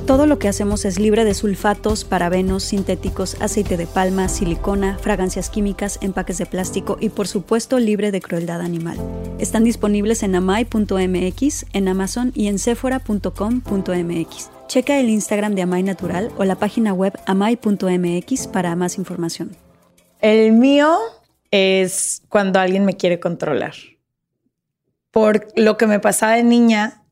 Todo 0.05 0.25
lo 0.25 0.37
que 0.37 0.49
hacemos 0.49 0.83
es 0.83 0.99
libre 0.99 1.23
de 1.23 1.33
sulfatos, 1.33 2.03
parabenos, 2.03 2.63
sintéticos, 2.63 3.41
aceite 3.41 3.77
de 3.77 3.87
palma, 3.87 4.27
silicona, 4.27 4.97
fragancias 4.97 5.49
químicas, 5.49 5.97
empaques 6.01 6.37
de 6.37 6.45
plástico 6.45 6.97
y 6.99 7.07
por 7.07 7.25
supuesto 7.25 7.79
libre 7.79 8.11
de 8.11 8.19
crueldad 8.19 8.59
animal. 8.59 8.97
Están 9.39 9.63
disponibles 9.63 10.21
en 10.23 10.35
amai.mx, 10.35 11.65
en 11.71 11.87
Amazon 11.87 12.33
y 12.35 12.47
en 12.47 12.59
sephora.com.mx. 12.59 14.51
Checa 14.67 14.99
el 14.99 15.09
Instagram 15.09 15.55
de 15.55 15.61
Amai 15.61 15.83
Natural 15.83 16.31
o 16.37 16.43
la 16.43 16.55
página 16.55 16.93
web 16.93 17.17
amai.mx 17.25 18.47
para 18.47 18.75
más 18.75 18.97
información. 18.97 19.55
El 20.19 20.51
mío 20.51 20.97
es 21.49 22.23
cuando 22.27 22.59
alguien 22.59 22.83
me 22.83 22.97
quiere 22.97 23.21
controlar. 23.21 23.75
Por 25.11 25.47
lo 25.55 25.77
que 25.77 25.87
me 25.87 26.01
pasaba 26.01 26.33
de 26.33 26.43
niña, 26.43 27.02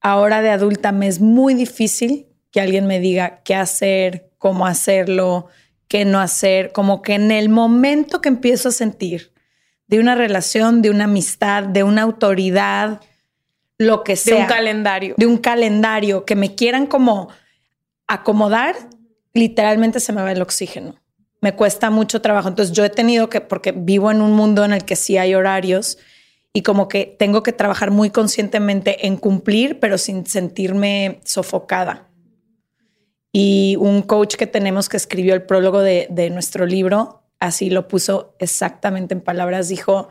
ahora 0.00 0.42
de 0.42 0.50
adulta 0.50 0.92
me 0.92 1.06
es 1.08 1.20
muy 1.20 1.54
difícil 1.54 2.26
que 2.50 2.60
alguien 2.60 2.86
me 2.86 3.00
diga 3.00 3.42
qué 3.44 3.54
hacer, 3.54 4.30
cómo 4.38 4.66
hacerlo, 4.66 5.48
qué 5.88 6.04
no 6.04 6.20
hacer. 6.20 6.72
Como 6.72 7.02
que 7.02 7.14
en 7.14 7.30
el 7.30 7.48
momento 7.48 8.20
que 8.20 8.28
empiezo 8.28 8.68
a 8.68 8.72
sentir 8.72 9.32
de 9.86 9.98
una 9.98 10.14
relación, 10.14 10.82
de 10.82 10.90
una 10.90 11.04
amistad, 11.04 11.64
de 11.64 11.82
una 11.82 12.02
autoridad, 12.02 13.00
lo 13.78 14.04
que 14.04 14.12
De 14.12 14.16
sea 14.16 14.36
un 14.36 14.46
calendario. 14.46 15.14
de 15.16 15.26
un 15.26 15.38
calendario 15.38 16.24
que 16.24 16.36
me 16.36 16.54
quieran 16.54 16.86
como 16.86 17.28
acomodar, 18.06 18.76
literalmente 19.32 20.00
se 20.00 20.12
me 20.12 20.22
va 20.22 20.32
el 20.32 20.42
oxígeno. 20.42 20.96
Me 21.40 21.54
cuesta 21.54 21.90
mucho 21.90 22.20
trabajo. 22.20 22.48
Entonces 22.48 22.74
yo 22.74 22.84
he 22.84 22.90
tenido 22.90 23.28
que, 23.28 23.40
porque 23.40 23.72
vivo 23.72 24.10
en 24.10 24.20
un 24.20 24.32
mundo 24.32 24.64
en 24.64 24.72
el 24.72 24.84
que 24.84 24.96
sí 24.96 25.16
hay 25.16 25.34
horarios 25.34 25.98
y 26.52 26.62
como 26.62 26.88
que 26.88 27.16
tengo 27.18 27.42
que 27.42 27.52
trabajar 27.52 27.90
muy 27.90 28.10
conscientemente 28.10 29.06
en 29.06 29.16
cumplir, 29.16 29.80
pero 29.80 29.98
sin 29.98 30.26
sentirme 30.26 31.20
sofocada. 31.24 32.08
Y 33.32 33.76
un 33.76 34.02
coach 34.02 34.36
que 34.36 34.46
tenemos 34.46 34.88
que 34.88 34.96
escribió 34.96 35.34
el 35.34 35.42
prólogo 35.42 35.80
de, 35.80 36.30
nuestro 36.32 36.66
libro, 36.66 37.22
así 37.38 37.70
lo 37.70 37.86
puso 37.86 38.34
exactamente 38.38 39.14
en 39.14 39.20
palabras, 39.20 39.68
dijo, 39.68 40.08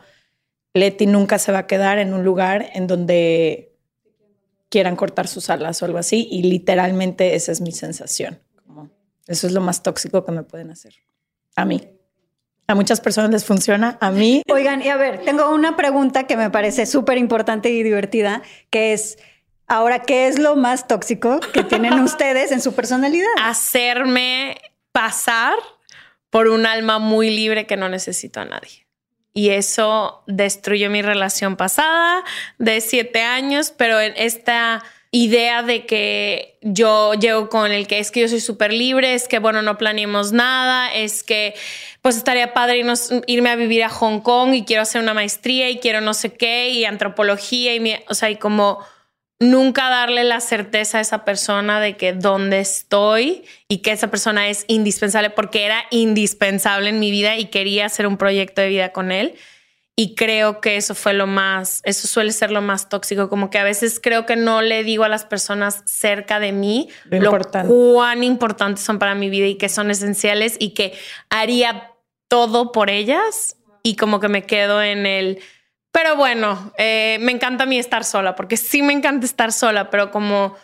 Leti 0.74 1.06
nunca 1.06 1.38
se 1.38 1.50
va 1.50 1.58
a 1.58 1.66
quedar 1.66 1.98
en 1.98 2.14
un 2.14 2.24
lugar 2.24 2.70
en 2.74 2.86
donde 2.86 3.76
quieran 4.68 4.96
cortar 4.96 5.26
sus 5.26 5.50
alas 5.50 5.82
o 5.82 5.86
algo 5.86 5.98
así. 5.98 6.28
Y 6.30 6.42
literalmente 6.42 7.34
esa 7.34 7.52
es 7.52 7.60
mi 7.60 7.72
sensación. 7.72 8.40
Eso 9.26 9.46
es 9.46 9.52
lo 9.52 9.60
más 9.60 9.82
tóxico 9.82 10.24
que 10.24 10.32
me 10.32 10.42
pueden 10.44 10.70
hacer. 10.70 10.94
A 11.56 11.64
mí. 11.64 11.97
A 12.70 12.74
muchas 12.74 13.00
personas 13.00 13.30
les 13.30 13.46
funciona. 13.46 13.96
A 13.98 14.10
mí. 14.10 14.42
Oigan, 14.46 14.82
y 14.82 14.88
a 14.88 14.96
ver, 14.98 15.24
tengo 15.24 15.48
una 15.50 15.74
pregunta 15.74 16.26
que 16.26 16.36
me 16.36 16.50
parece 16.50 16.84
súper 16.84 17.16
importante 17.16 17.70
y 17.70 17.82
divertida, 17.82 18.42
que 18.68 18.92
es, 18.92 19.16
ahora, 19.66 20.02
¿qué 20.02 20.28
es 20.28 20.38
lo 20.38 20.54
más 20.54 20.86
tóxico 20.86 21.40
que 21.40 21.64
tienen 21.64 21.94
ustedes 22.00 22.52
en 22.52 22.60
su 22.60 22.74
personalidad? 22.74 23.30
Hacerme 23.42 24.60
pasar 24.92 25.54
por 26.28 26.48
un 26.48 26.66
alma 26.66 26.98
muy 26.98 27.34
libre 27.34 27.66
que 27.66 27.78
no 27.78 27.88
necesito 27.88 28.40
a 28.40 28.44
nadie. 28.44 28.86
Y 29.32 29.48
eso 29.48 30.22
destruyó 30.26 30.90
mi 30.90 31.00
relación 31.00 31.56
pasada 31.56 32.22
de 32.58 32.82
siete 32.82 33.22
años, 33.22 33.72
pero 33.74 33.98
en 33.98 34.12
esta 34.16 34.82
idea 35.10 35.62
de 35.62 35.86
que 35.86 36.58
yo 36.60 37.14
llego 37.14 37.48
con 37.48 37.72
el 37.72 37.86
que 37.86 37.98
es 37.98 38.10
que 38.10 38.20
yo 38.20 38.28
soy 38.28 38.40
súper 38.40 38.72
libre, 38.72 39.14
es 39.14 39.26
que 39.26 39.38
bueno, 39.38 39.62
no 39.62 39.78
planeemos 39.78 40.32
nada, 40.32 40.92
es 40.92 41.22
que 41.22 41.54
pues 42.02 42.16
estaría 42.16 42.52
padre 42.52 42.84
irme 43.26 43.50
a 43.50 43.56
vivir 43.56 43.84
a 43.84 43.88
Hong 43.88 44.20
Kong 44.20 44.54
y 44.54 44.64
quiero 44.64 44.82
hacer 44.82 45.00
una 45.00 45.14
maestría 45.14 45.70
y 45.70 45.78
quiero 45.78 46.00
no 46.00 46.14
sé 46.14 46.34
qué 46.34 46.70
y 46.70 46.84
antropología 46.84 47.74
y 47.74 47.96
o 48.08 48.14
sea, 48.14 48.30
y 48.30 48.36
como 48.36 48.80
nunca 49.40 49.88
darle 49.88 50.24
la 50.24 50.40
certeza 50.40 50.98
a 50.98 51.00
esa 51.00 51.24
persona 51.24 51.80
de 51.80 51.96
que 51.96 52.12
dónde 52.12 52.60
estoy 52.60 53.44
y 53.68 53.78
que 53.78 53.92
esa 53.92 54.10
persona 54.10 54.48
es 54.48 54.64
indispensable 54.68 55.30
porque 55.30 55.64
era 55.64 55.84
indispensable 55.90 56.90
en 56.90 56.98
mi 56.98 57.10
vida 57.10 57.36
y 57.36 57.46
quería 57.46 57.86
hacer 57.86 58.06
un 58.06 58.16
proyecto 58.16 58.60
de 58.60 58.68
vida 58.68 58.92
con 58.92 59.12
él. 59.12 59.34
Y 60.00 60.14
creo 60.14 60.60
que 60.60 60.76
eso 60.76 60.94
fue 60.94 61.12
lo 61.12 61.26
más, 61.26 61.80
eso 61.82 62.06
suele 62.06 62.30
ser 62.30 62.52
lo 62.52 62.62
más 62.62 62.88
tóxico, 62.88 63.28
como 63.28 63.50
que 63.50 63.58
a 63.58 63.64
veces 63.64 63.98
creo 64.00 64.26
que 64.26 64.36
no 64.36 64.62
le 64.62 64.84
digo 64.84 65.02
a 65.02 65.08
las 65.08 65.24
personas 65.24 65.82
cerca 65.86 66.38
de 66.38 66.52
mí 66.52 66.88
Lo 67.06 67.18
lo, 67.18 67.24
importante. 67.24 67.68
cuán 67.68 68.22
importantes 68.22 68.84
son 68.84 69.00
para 69.00 69.16
mi 69.16 69.28
vida 69.28 69.48
y 69.48 69.56
que 69.56 69.68
son 69.68 69.90
esenciales 69.90 70.54
y 70.60 70.70
que 70.70 70.92
haría 71.30 71.94
todo 72.28 72.70
por 72.70 72.90
ellas 72.90 73.56
y 73.82 73.96
como 73.96 74.20
que 74.20 74.28
me 74.28 74.44
quedo 74.44 74.80
en 74.80 75.04
el, 75.04 75.40
pero 75.90 76.14
bueno, 76.14 76.72
eh, 76.78 77.18
me 77.20 77.32
encanta 77.32 77.64
a 77.64 77.66
mí 77.66 77.76
estar 77.76 78.04
sola, 78.04 78.36
porque 78.36 78.56
sí 78.56 78.82
me 78.82 78.92
encanta 78.92 79.26
estar 79.26 79.50
sola, 79.50 79.90
pero 79.90 80.12
como 80.12 80.54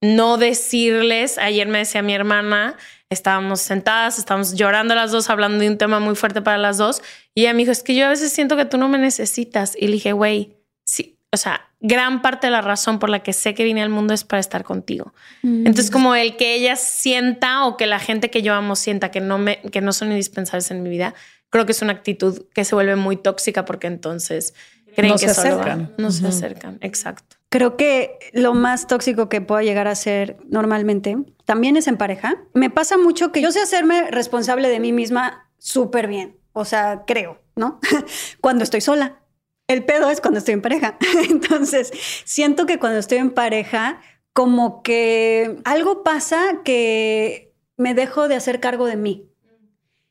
no 0.00 0.38
decirles, 0.38 1.38
ayer 1.38 1.68
me 1.68 1.78
decía 1.78 2.02
mi 2.02 2.14
hermana, 2.14 2.76
estábamos 3.10 3.60
sentadas, 3.60 4.18
estábamos 4.18 4.54
llorando 4.54 4.94
las 4.94 5.10
dos, 5.10 5.28
hablando 5.30 5.58
de 5.58 5.68
un 5.68 5.78
tema 5.78 6.00
muy 6.00 6.14
fuerte 6.14 6.42
para 6.42 6.58
las 6.58 6.78
dos, 6.78 7.02
y 7.34 7.42
ella 7.42 7.52
me 7.52 7.58
dijo, 7.60 7.72
es 7.72 7.82
que 7.82 7.94
yo 7.94 8.06
a 8.06 8.08
veces 8.08 8.32
siento 8.32 8.56
que 8.56 8.64
tú 8.64 8.78
no 8.78 8.88
me 8.88 8.98
necesitas, 8.98 9.76
y 9.78 9.86
le 9.86 9.94
dije, 9.94 10.12
güey, 10.12 10.56
sí, 10.84 11.18
o 11.32 11.36
sea, 11.36 11.68
gran 11.80 12.22
parte 12.22 12.46
de 12.46 12.50
la 12.52 12.60
razón 12.60 12.98
por 12.98 13.08
la 13.10 13.22
que 13.22 13.32
sé 13.32 13.54
que 13.54 13.64
vine 13.64 13.82
al 13.82 13.88
mundo 13.88 14.14
es 14.14 14.24
para 14.24 14.40
estar 14.40 14.64
contigo. 14.64 15.14
Entonces, 15.42 15.90
como 15.90 16.14
el 16.14 16.36
que 16.36 16.54
ella 16.54 16.76
sienta 16.76 17.64
o 17.66 17.76
que 17.76 17.86
la 17.86 17.98
gente 17.98 18.30
que 18.30 18.42
yo 18.42 18.52
amo 18.52 18.76
sienta 18.76 19.10
que 19.10 19.20
no 19.20 19.38
me, 19.38 19.60
que 19.62 19.80
no 19.80 19.92
son 19.92 20.10
indispensables 20.10 20.70
en 20.70 20.82
mi 20.82 20.90
vida, 20.90 21.14
creo 21.48 21.66
que 21.66 21.72
es 21.72 21.82
una 21.82 21.92
actitud 21.92 22.46
que 22.52 22.64
se 22.64 22.74
vuelve 22.74 22.96
muy 22.96 23.16
tóxica 23.16 23.64
porque 23.64 23.86
entonces 23.86 24.54
creen 24.94 25.12
No 25.14 25.18
que 25.18 25.28
se 25.28 25.34
solo 25.34 25.60
acercan. 25.60 25.94
no 25.98 26.10
se 26.10 26.26
acercan. 26.26 26.78
Exacto. 26.80 27.36
Creo 27.50 27.76
que 27.76 28.18
lo 28.32 28.54
más 28.54 28.86
tóxico 28.86 29.28
que 29.28 29.40
puedo 29.40 29.60
llegar 29.60 29.88
a 29.88 29.94
ser 29.94 30.38
normalmente 30.48 31.16
también 31.44 31.76
es 31.76 31.88
en 31.88 31.96
pareja. 31.96 32.36
Me 32.54 32.70
pasa 32.70 32.96
mucho 32.96 33.32
que 33.32 33.42
yo 33.42 33.50
sé 33.50 33.60
hacerme 33.60 34.10
responsable 34.10 34.68
de 34.68 34.80
mí 34.80 34.92
misma 34.92 35.50
súper 35.58 36.06
bien. 36.06 36.36
O 36.52 36.64
sea, 36.64 37.02
creo, 37.06 37.40
¿no? 37.56 37.80
cuando 38.40 38.64
estoy 38.64 38.80
sola. 38.80 39.18
El 39.66 39.84
pedo 39.84 40.10
es 40.10 40.20
cuando 40.20 40.38
estoy 40.38 40.54
en 40.54 40.62
pareja. 40.62 40.96
Entonces, 41.28 41.92
siento 42.24 42.66
que 42.66 42.78
cuando 42.78 42.98
estoy 43.00 43.18
en 43.18 43.30
pareja, 43.30 44.00
como 44.32 44.82
que 44.82 45.58
algo 45.64 46.02
pasa 46.02 46.60
que 46.64 47.52
me 47.76 47.94
dejo 47.94 48.28
de 48.28 48.36
hacer 48.36 48.60
cargo 48.60 48.86
de 48.86 48.96
mí. 48.96 49.26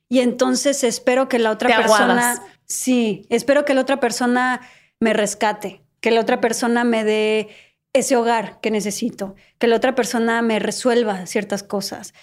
Y 0.08 0.20
entonces 0.20 0.82
espero 0.82 1.28
que 1.28 1.38
la 1.38 1.52
otra 1.52 1.68
Te 1.68 1.76
persona, 1.76 2.32
aguadas. 2.32 2.42
sí, 2.64 3.26
espero 3.30 3.64
que 3.64 3.74
la 3.74 3.82
otra 3.82 4.00
persona 4.00 4.60
me 4.98 5.12
rescate, 5.12 5.82
que 6.00 6.10
la 6.10 6.20
otra 6.20 6.40
persona 6.40 6.84
me 6.84 7.04
dé 7.04 7.48
ese 7.92 8.16
hogar 8.16 8.60
que 8.60 8.70
necesito, 8.70 9.34
que 9.58 9.66
la 9.66 9.76
otra 9.76 9.94
persona 9.94 10.42
me 10.42 10.58
resuelva 10.58 11.26
ciertas 11.26 11.62
cosas. 11.62 12.14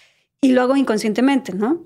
Y 0.41 0.51
lo 0.51 0.61
hago 0.61 0.75
inconscientemente, 0.75 1.53
¿no? 1.53 1.85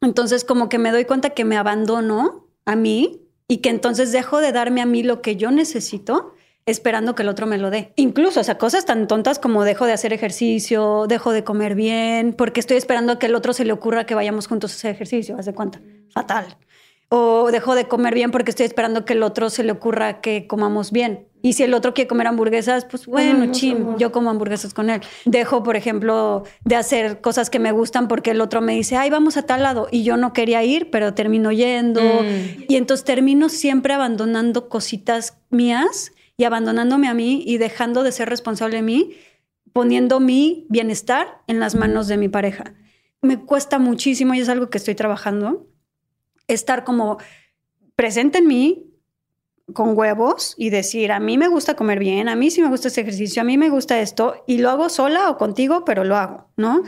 Entonces 0.00 0.44
como 0.44 0.68
que 0.68 0.78
me 0.78 0.92
doy 0.92 1.04
cuenta 1.04 1.30
que 1.30 1.44
me 1.44 1.56
abandono 1.56 2.48
a 2.64 2.76
mí 2.76 3.22
y 3.48 3.58
que 3.58 3.70
entonces 3.70 4.12
dejo 4.12 4.40
de 4.40 4.52
darme 4.52 4.80
a 4.80 4.86
mí 4.86 5.02
lo 5.02 5.22
que 5.22 5.36
yo 5.36 5.50
necesito 5.50 6.34
esperando 6.66 7.14
que 7.14 7.22
el 7.22 7.28
otro 7.28 7.46
me 7.46 7.58
lo 7.58 7.70
dé. 7.70 7.92
Incluso, 7.96 8.40
o 8.40 8.44
sea, 8.44 8.56
cosas 8.56 8.86
tan 8.86 9.06
tontas 9.06 9.38
como 9.38 9.64
dejo 9.64 9.84
de 9.84 9.92
hacer 9.92 10.12
ejercicio, 10.12 11.06
dejo 11.08 11.32
de 11.32 11.44
comer 11.44 11.74
bien, 11.74 12.32
porque 12.32 12.60
estoy 12.60 12.78
esperando 12.78 13.12
a 13.12 13.18
que 13.18 13.26
el 13.26 13.34
otro 13.34 13.52
se 13.52 13.64
le 13.64 13.72
ocurra 13.72 14.06
que 14.06 14.14
vayamos 14.14 14.46
juntos 14.46 14.72
a 14.72 14.76
hacer 14.76 14.94
ejercicio, 14.94 15.36
¿haz 15.38 15.46
de 15.46 15.54
cuenta? 15.54 15.82
Fatal. 16.10 16.56
O 17.16 17.52
dejo 17.52 17.76
de 17.76 17.86
comer 17.86 18.12
bien 18.12 18.32
porque 18.32 18.50
estoy 18.50 18.66
esperando 18.66 19.04
que 19.04 19.12
el 19.12 19.22
otro 19.22 19.48
se 19.48 19.62
le 19.62 19.70
ocurra 19.70 20.20
que 20.20 20.48
comamos 20.48 20.90
bien. 20.90 21.28
Y 21.42 21.52
si 21.52 21.62
el 21.62 21.72
otro 21.72 21.94
quiere 21.94 22.08
comer 22.08 22.26
hamburguesas, 22.26 22.86
pues 22.86 23.06
bueno, 23.06 23.52
chim, 23.52 23.96
yo 23.98 24.10
como 24.10 24.30
hamburguesas 24.30 24.74
con 24.74 24.90
él. 24.90 25.00
Dejo, 25.24 25.62
por 25.62 25.76
ejemplo, 25.76 26.42
de 26.64 26.74
hacer 26.74 27.20
cosas 27.20 27.50
que 27.50 27.60
me 27.60 27.70
gustan 27.70 28.08
porque 28.08 28.32
el 28.32 28.40
otro 28.40 28.62
me 28.62 28.74
dice, 28.74 28.96
ay, 28.96 29.10
vamos 29.10 29.36
a 29.36 29.42
tal 29.42 29.62
lado. 29.62 29.86
Y 29.92 30.02
yo 30.02 30.16
no 30.16 30.32
quería 30.32 30.64
ir, 30.64 30.90
pero 30.90 31.14
termino 31.14 31.52
yendo. 31.52 32.00
Mm. 32.02 32.64
Y 32.66 32.74
entonces 32.74 33.04
termino 33.04 33.48
siempre 33.48 33.94
abandonando 33.94 34.68
cositas 34.68 35.38
mías 35.50 36.10
y 36.36 36.42
abandonándome 36.42 37.06
a 37.06 37.14
mí 37.14 37.44
y 37.46 37.58
dejando 37.58 38.02
de 38.02 38.10
ser 38.10 38.28
responsable 38.28 38.78
de 38.78 38.82
mí, 38.82 39.12
poniendo 39.72 40.18
mi 40.18 40.66
bienestar 40.68 41.42
en 41.46 41.60
las 41.60 41.76
manos 41.76 42.08
de 42.08 42.16
mi 42.16 42.28
pareja. 42.28 42.74
Me 43.22 43.38
cuesta 43.38 43.78
muchísimo 43.78 44.34
y 44.34 44.40
es 44.40 44.48
algo 44.48 44.68
que 44.68 44.78
estoy 44.78 44.96
trabajando, 44.96 45.68
estar 46.48 46.84
como 46.84 47.18
presente 47.96 48.38
en 48.38 48.46
mí 48.46 48.90
con 49.72 49.96
huevos 49.96 50.54
y 50.58 50.70
decir, 50.70 51.10
a 51.12 51.20
mí 51.20 51.38
me 51.38 51.48
gusta 51.48 51.74
comer 51.74 51.98
bien, 51.98 52.28
a 52.28 52.36
mí 52.36 52.50
sí 52.50 52.60
me 52.60 52.68
gusta 52.68 52.88
este 52.88 53.00
ejercicio, 53.00 53.40
a 53.40 53.44
mí 53.44 53.56
me 53.56 53.70
gusta 53.70 53.98
esto, 54.00 54.44
y 54.46 54.58
lo 54.58 54.68
hago 54.70 54.88
sola 54.90 55.30
o 55.30 55.38
contigo, 55.38 55.84
pero 55.84 56.04
lo 56.04 56.16
hago, 56.16 56.50
¿no? 56.56 56.82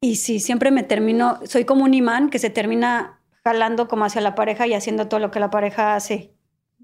Y 0.00 0.16
sí, 0.16 0.40
siempre 0.40 0.70
me 0.70 0.82
termino, 0.82 1.38
soy 1.44 1.64
como 1.64 1.84
un 1.84 1.94
imán 1.94 2.30
que 2.30 2.38
se 2.38 2.50
termina 2.50 3.20
jalando 3.44 3.88
como 3.88 4.04
hacia 4.04 4.20
la 4.20 4.34
pareja 4.34 4.66
y 4.66 4.74
haciendo 4.74 5.08
todo 5.08 5.20
lo 5.20 5.30
que 5.30 5.40
la 5.40 5.50
pareja 5.50 5.94
hace, 5.94 6.32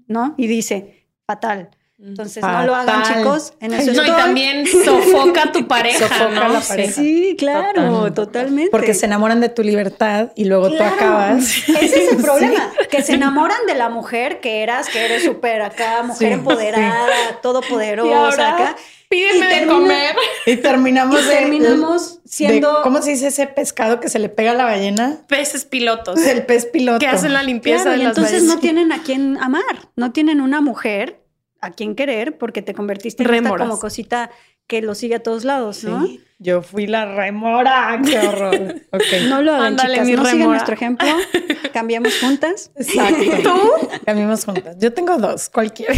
¿no? 0.07 0.33
Y 0.37 0.47
dice, 0.47 1.07
fatal. 1.27 1.71
Entonces, 1.97 2.43
no 2.43 2.65
lo 2.65 2.75
hagan, 2.75 3.03
chicos. 3.03 3.53
En 3.61 3.73
eso 3.73 3.93
No, 3.93 4.03
y 4.03 4.07
también 4.11 4.65
sofoca 4.67 5.43
a 5.43 5.51
tu 5.53 5.65
pareja, 5.65 5.99
Sofoca 6.09 6.29
¿no? 6.29 6.41
a 6.41 6.49
la 6.49 6.61
Sí. 6.61 6.67
pareja. 6.67 6.91
Sí, 6.93 7.35
claro, 7.39 7.83
Total. 7.89 8.13
totalmente. 8.13 8.69
Porque 8.69 8.93
se 8.93 9.05
enamoran 9.05 9.39
de 9.39 9.47
tu 9.47 9.63
libertad 9.63 10.31
y 10.35 10.43
luego 10.45 10.67
Claro. 10.69 10.91
tú 10.91 10.95
acabas. 10.95 11.43
Ese 11.69 12.03
es 12.05 12.11
el 12.11 12.17
problema, 12.21 12.69
que 12.91 13.01
se 13.01 13.13
enamoran 13.13 13.57
de 13.65 13.75
la 13.75 13.87
mujer 13.89 14.41
que 14.41 14.61
eras, 14.61 14.89
que 14.89 15.05
eres 15.05 15.23
súper 15.23 15.61
acá, 15.61 16.03
mujer 16.03 16.27
Sí, 16.27 16.33
empoderada, 16.33 17.07
Y 17.31 17.41
todopoderosa 17.41 18.17
ahora, 18.25 18.53
acá. 18.55 18.75
pídeme 19.07 19.55
Y 19.55 19.59
de 19.61 19.65
comer. 19.67 20.15
Y 20.45 20.57
terminamos, 20.57 21.21
Y 21.21 21.27
de- 21.29 21.33
terminamos 21.33 22.15
de- 22.23 22.29
siendo- 22.29 22.81
¿Cómo 22.83 23.01
se 23.01 23.11
dice 23.11 23.27
ese 23.27 23.47
pescado 23.47 24.01
que 24.01 24.09
se 24.09 24.19
le 24.19 24.27
pega 24.27 24.51
a 24.51 24.55
la 24.55 24.65
ballena? 24.65 25.19
Peces 25.29 25.63
pilotos 25.63 26.19
El 26.19 26.45
pez 26.45 26.65
piloto. 26.65 26.99
que 26.99 27.07
hacen 27.07 27.31
la 27.31 27.41
limpieza 27.41 27.83
Claro, 27.83 27.97
de 27.97 28.03
y 28.03 28.07
las 28.07 28.17
entonces 28.17 28.43
no 28.43 28.59
tienen 28.59 28.91
a 28.91 29.01
quién 29.01 29.37
amar, 29.41 29.63
no 29.95 30.11
tienen 30.11 30.41
una 30.41 30.59
mujer 30.59 31.21
a 31.65 31.71
quien 31.71 31.95
querer 31.95 32.37
porque 32.37 32.61
te 32.61 32.73
convertiste 32.73 33.23
en 33.23 33.33
esta 33.33 33.57
como 33.57 33.79
cosita 33.79 34.29
que 34.67 34.81
lo 34.81 34.95
sigue 34.95 35.15
a 35.15 35.19
todos 35.23 35.43
lados, 35.43 35.83
¿no? 35.83 36.05
Sí, 36.05 36.23
Yo 36.39 36.61
fui 36.63 36.87
la 36.87 37.05
remora. 37.05 37.99
Qué 38.03 38.17
horror. 38.19 38.75
No 39.29 39.41
lo 39.41 39.53
hagan, 39.53 39.65
Ándale, 39.67 39.93
chicas, 39.93 40.07
mi 40.07 40.13
no 40.13 40.21
sigan 40.23 40.31
rémora. 40.37 40.49
nuestro 40.57 40.73
ejemplo, 40.73 41.07
cambiamos 41.73 42.19
juntas. 42.19 42.71
Exacto. 42.75 43.31
¿Tú? 43.43 43.87
Cambiamos 44.05 44.45
juntas. 44.45 44.77
Yo 44.79 44.93
tengo 44.93 45.17
dos, 45.17 45.49
cualquiera. 45.49 45.93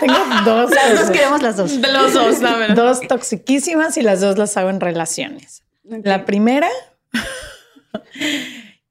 tengo 0.00 0.18
dos. 0.44 0.70
Las 0.70 1.00
dos 1.00 1.10
queremos 1.10 1.42
las 1.42 1.56
dos. 1.56 1.80
De 1.80 1.92
los 1.92 2.14
dos, 2.14 2.40
la 2.40 2.56
verdad. 2.56 2.76
Dos 2.76 3.00
toxiquísimas 3.06 3.96
y 3.98 4.02
las 4.02 4.20
dos 4.20 4.38
las 4.38 4.56
hago 4.56 4.70
en 4.70 4.80
relaciones. 4.80 5.64
La 5.84 6.24
primera, 6.24 6.68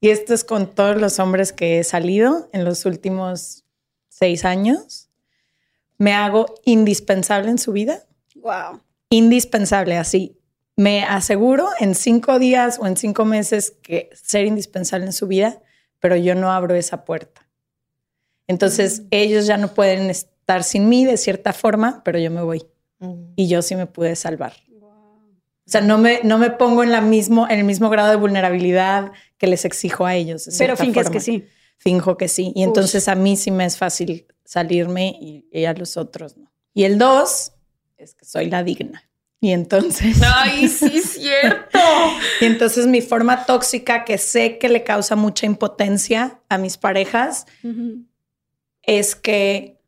y 0.00 0.10
esto 0.10 0.34
es 0.34 0.44
con 0.44 0.72
todos 0.74 1.00
los 1.00 1.18
hombres 1.18 1.52
que 1.52 1.78
he 1.78 1.84
salido 1.84 2.48
en 2.52 2.64
los 2.64 2.84
últimos 2.84 3.64
seis 4.08 4.44
años, 4.44 5.09
me 6.00 6.14
hago 6.14 6.54
indispensable 6.64 7.50
en 7.50 7.58
su 7.58 7.72
vida. 7.72 8.04
Wow. 8.36 8.80
Indispensable, 9.10 9.98
así. 9.98 10.34
Me 10.74 11.04
aseguro 11.04 11.68
en 11.78 11.94
cinco 11.94 12.38
días 12.38 12.78
o 12.80 12.86
en 12.86 12.96
cinco 12.96 13.26
meses 13.26 13.74
que 13.82 14.08
ser 14.14 14.46
indispensable 14.46 15.04
en 15.04 15.12
su 15.12 15.26
vida, 15.26 15.60
pero 15.98 16.16
yo 16.16 16.34
no 16.34 16.50
abro 16.50 16.74
esa 16.74 17.04
puerta. 17.04 17.46
Entonces 18.46 19.02
ellos 19.10 19.46
ya 19.46 19.58
no 19.58 19.74
pueden 19.74 20.08
estar 20.08 20.64
sin 20.64 20.88
mí 20.88 21.04
de 21.04 21.18
cierta 21.18 21.52
forma, 21.52 22.00
pero 22.02 22.18
yo 22.18 22.30
me 22.30 22.40
voy 22.40 22.64
y 23.36 23.48
yo 23.48 23.60
sí 23.60 23.76
me 23.76 23.86
pude 23.86 24.16
salvar. 24.16 24.54
O 24.72 25.70
sea, 25.70 25.82
no 25.82 25.98
me, 25.98 26.20
no 26.24 26.38
me 26.38 26.50
pongo 26.50 26.82
en, 26.82 26.92
la 26.92 27.02
mismo, 27.02 27.46
en 27.48 27.58
el 27.58 27.64
mismo 27.64 27.90
grado 27.90 28.08
de 28.08 28.16
vulnerabilidad 28.16 29.12
que 29.36 29.46
les 29.46 29.66
exijo 29.66 30.06
a 30.06 30.14
ellos. 30.14 30.48
Pero 30.56 30.78
finges 30.78 31.04
forma. 31.04 31.12
que 31.12 31.20
sí. 31.20 31.46
Finjo 31.76 32.16
que 32.16 32.28
sí. 32.28 32.52
Y 32.56 32.62
entonces 32.62 33.06
a 33.06 33.14
mí 33.14 33.36
sí 33.36 33.50
me 33.50 33.66
es 33.66 33.76
fácil 33.76 34.26
salirme 34.50 35.16
y, 35.20 35.46
y 35.52 35.64
a 35.66 35.74
los 35.74 35.96
otros 35.96 36.36
no. 36.36 36.50
Y 36.74 36.82
el 36.82 36.98
dos 36.98 37.52
es 37.96 38.14
que 38.14 38.24
soy 38.24 38.50
la 38.50 38.64
digna. 38.64 39.08
Y 39.40 39.52
entonces, 39.52 40.20
Ay, 40.34 40.66
sí, 40.66 40.90
es 40.92 41.10
cierto. 41.12 41.78
y 42.40 42.46
entonces 42.46 42.88
mi 42.88 43.00
forma 43.00 43.46
tóxica 43.46 44.04
que 44.04 44.18
sé 44.18 44.58
que 44.58 44.68
le 44.68 44.82
causa 44.82 45.14
mucha 45.14 45.46
impotencia 45.46 46.40
a 46.48 46.58
mis 46.58 46.78
parejas 46.78 47.46
es 48.82 49.14
que 49.14 49.78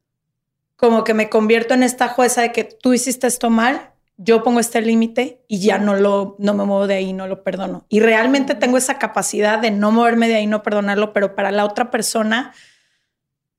como 0.77 1.03
que 1.03 1.13
me 1.13 1.29
convierto 1.29 1.75
en 1.75 1.83
esta 1.83 2.07
jueza 2.07 2.43
de 2.43 2.53
que 2.53 2.63
tú 2.63 2.93
hiciste 2.93 3.27
esto 3.27 3.51
mal, 3.51 3.91
yo 4.17 4.45
pongo 4.45 4.61
este 4.61 4.81
límite 4.81 5.43
y 5.49 5.59
ya 5.59 5.79
no 5.79 5.97
lo 5.97 6.37
no 6.39 6.55
me 6.55 6.65
muevo 6.65 6.87
de 6.87 6.95
ahí, 6.95 7.13
no 7.13 7.27
lo 7.27 7.43
perdono. 7.43 7.85
Y 7.89 7.99
realmente 7.99 8.55
tengo 8.55 8.79
esa 8.79 9.01
capacidad 9.01 9.59
de 9.59 9.73
no 9.73 9.91
moverme 9.91 10.29
de 10.29 10.37
ahí, 10.37 10.47
no 10.47 10.63
perdonarlo, 10.63 11.13
pero 11.13 11.35
para 11.35 11.51
la 11.51 11.65
otra 11.65 11.91
persona 11.91 12.55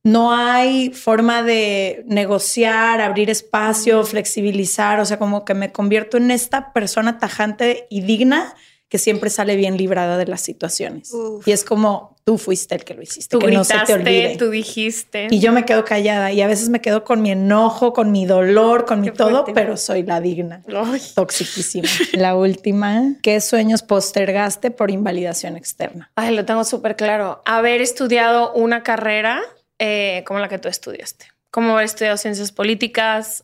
no 0.04 0.34
hay 0.34 0.90
forma 0.92 1.44
de 1.44 2.04
negociar, 2.08 3.00
abrir 3.02 3.30
espacio, 3.30 4.04
flexibilizar, 4.04 5.00
o 5.00 5.06
sea, 5.06 5.18
como 5.18 5.46
que 5.46 5.54
me 5.54 5.72
convierto 5.72 6.18
en 6.18 6.30
esta 6.32 6.74
persona 6.74 7.20
tajante 7.20 7.88
y 7.90 8.02
digna 8.02 8.54
que 8.90 9.00
siempre 9.00 9.32
sale 9.32 9.56
bien 9.56 9.76
librada 9.76 10.20
de 10.20 10.28
las 10.28 10.42
situaciones. 10.42 11.12
Uf. 11.14 11.48
Y 11.48 11.52
es 11.52 11.64
como 11.64 12.16
tú 12.26 12.38
fuiste 12.38 12.76
el 12.76 12.84
que 12.84 12.94
lo 12.94 13.02
hiciste, 13.02 13.36
Tú 13.36 13.40
que 13.40 13.50
no 13.52 13.64
se 13.64 13.74
te 13.74 13.80
gritaste, 13.80 13.94
olvide. 13.96 14.36
tú 14.38 14.50
dijiste. 14.52 15.28
Y 15.32 15.40
yo 15.40 15.52
me 15.52 15.66
quedo 15.66 15.84
callada 15.84 16.32
y 16.32 16.42
a 16.42 16.48
veces 16.48 16.70
me 16.70 16.80
quedo 16.80 17.04
con 17.04 17.22
mi 17.24 17.32
enojo, 17.32 17.92
con 17.92 18.12
mi 18.12 18.28
dolor, 18.28 18.86
con 18.86 19.02
mi 19.02 19.10
todo, 19.10 19.30
fuerte. 19.46 19.54
pero 19.54 19.78
soy 19.78 20.04
la 20.04 20.22
digna. 20.22 20.62
Ay. 20.68 21.02
Toxiquísima. 21.16 21.88
La 22.14 22.36
última, 22.36 23.16
¿qué 23.24 23.42
sueños 23.42 23.82
postergaste 23.82 24.70
por 24.70 24.92
invalidación 24.92 25.58
externa? 25.58 26.12
Ay, 26.16 26.36
lo 26.36 26.46
tengo 26.46 26.64
súper 26.64 26.96
claro. 26.96 27.42
Haber 27.46 27.82
estudiado 27.82 28.54
una 28.54 28.84
carrera 28.84 29.42
eh, 29.86 30.24
como 30.26 30.40
la 30.40 30.48
que 30.48 30.60
tú 30.60 30.70
estudiaste. 30.70 31.26
Como 31.52 31.74
haber 31.74 31.84
estudiado 31.84 32.16
ciencias 32.16 32.54
políticas, 32.54 33.44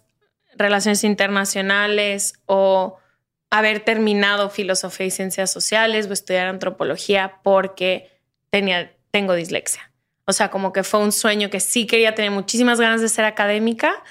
relaciones 0.56 1.04
internacionales 1.04 2.34
o 2.46 2.98
haber 3.50 3.82
terminado 3.82 4.50
filosofía 4.50 5.08
y 5.08 5.12
ciencias 5.12 5.52
sociales 5.52 6.08
o 6.08 6.14
estudiar 6.14 6.48
antropología 6.48 7.42
porque 7.44 8.10
tenía, 8.52 8.96
tengo 9.12 9.34
dislexia. 9.34 9.92
O 10.24 10.32
sea, 10.32 10.50
como 10.50 10.72
que 10.72 10.84
fue 10.84 11.02
un 11.02 11.12
sueño 11.12 11.50
que 11.50 11.60
sí 11.60 11.86
quería 11.86 12.16
tener 12.16 12.32
muchísimas 12.32 12.80
ganas 12.80 13.02
de 13.02 13.10
ser 13.10 13.26
académica 13.26 14.02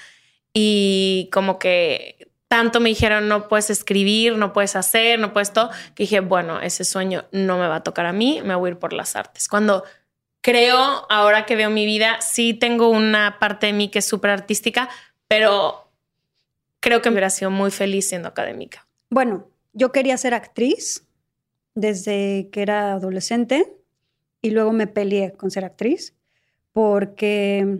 y 0.53 1.31
como 1.33 1.57
que 1.57 2.27
tanto 2.47 2.79
me 2.79 2.89
dijeron 2.89 3.27
no 3.27 3.47
puedes 3.47 3.71
escribir, 3.71 4.35
no 4.35 4.53
puedes 4.53 4.75
hacer, 4.75 5.17
no 5.17 5.33
puedes 5.33 5.51
todo, 5.51 5.71
que 5.95 6.03
dije, 6.03 6.19
bueno, 6.19 6.61
ese 6.61 6.85
sueño 6.85 7.25
no 7.31 7.57
me 7.57 7.67
va 7.67 7.77
a 7.77 7.83
tocar 7.83 8.05
a 8.05 8.13
mí, 8.13 8.39
me 8.43 8.53
voy 8.53 8.69
a 8.69 8.71
ir 8.73 8.77
por 8.77 8.93
las 8.93 9.15
artes. 9.15 9.47
Cuando 9.47 9.83
creo, 10.41 11.05
ahora 11.09 11.45
que 11.45 11.55
veo 11.55 11.69
mi 11.69 11.85
vida, 11.85 12.21
sí 12.21 12.53
tengo 12.53 12.89
una 12.89 13.37
parte 13.39 13.67
de 13.67 13.73
mí 13.73 13.89
que 13.89 13.99
es 13.99 14.05
súper 14.05 14.31
artística, 14.31 14.89
pero 15.27 15.91
creo 16.79 17.01
que 17.01 17.09
me 17.09 17.15
hubiera 17.15 17.29
sido 17.29 17.51
muy 17.51 17.71
feliz 17.71 18.07
siendo 18.07 18.27
académica. 18.27 18.87
Bueno, 19.09 19.49
yo 19.73 19.91
quería 19.91 20.17
ser 20.17 20.33
actriz 20.33 21.07
desde 21.75 22.49
que 22.51 22.61
era 22.61 22.93
adolescente 22.93 23.77
y 24.41 24.51
luego 24.51 24.71
me 24.71 24.87
peleé 24.87 25.33
con 25.33 25.51
ser 25.51 25.65
actriz 25.65 26.15
porque 26.73 27.79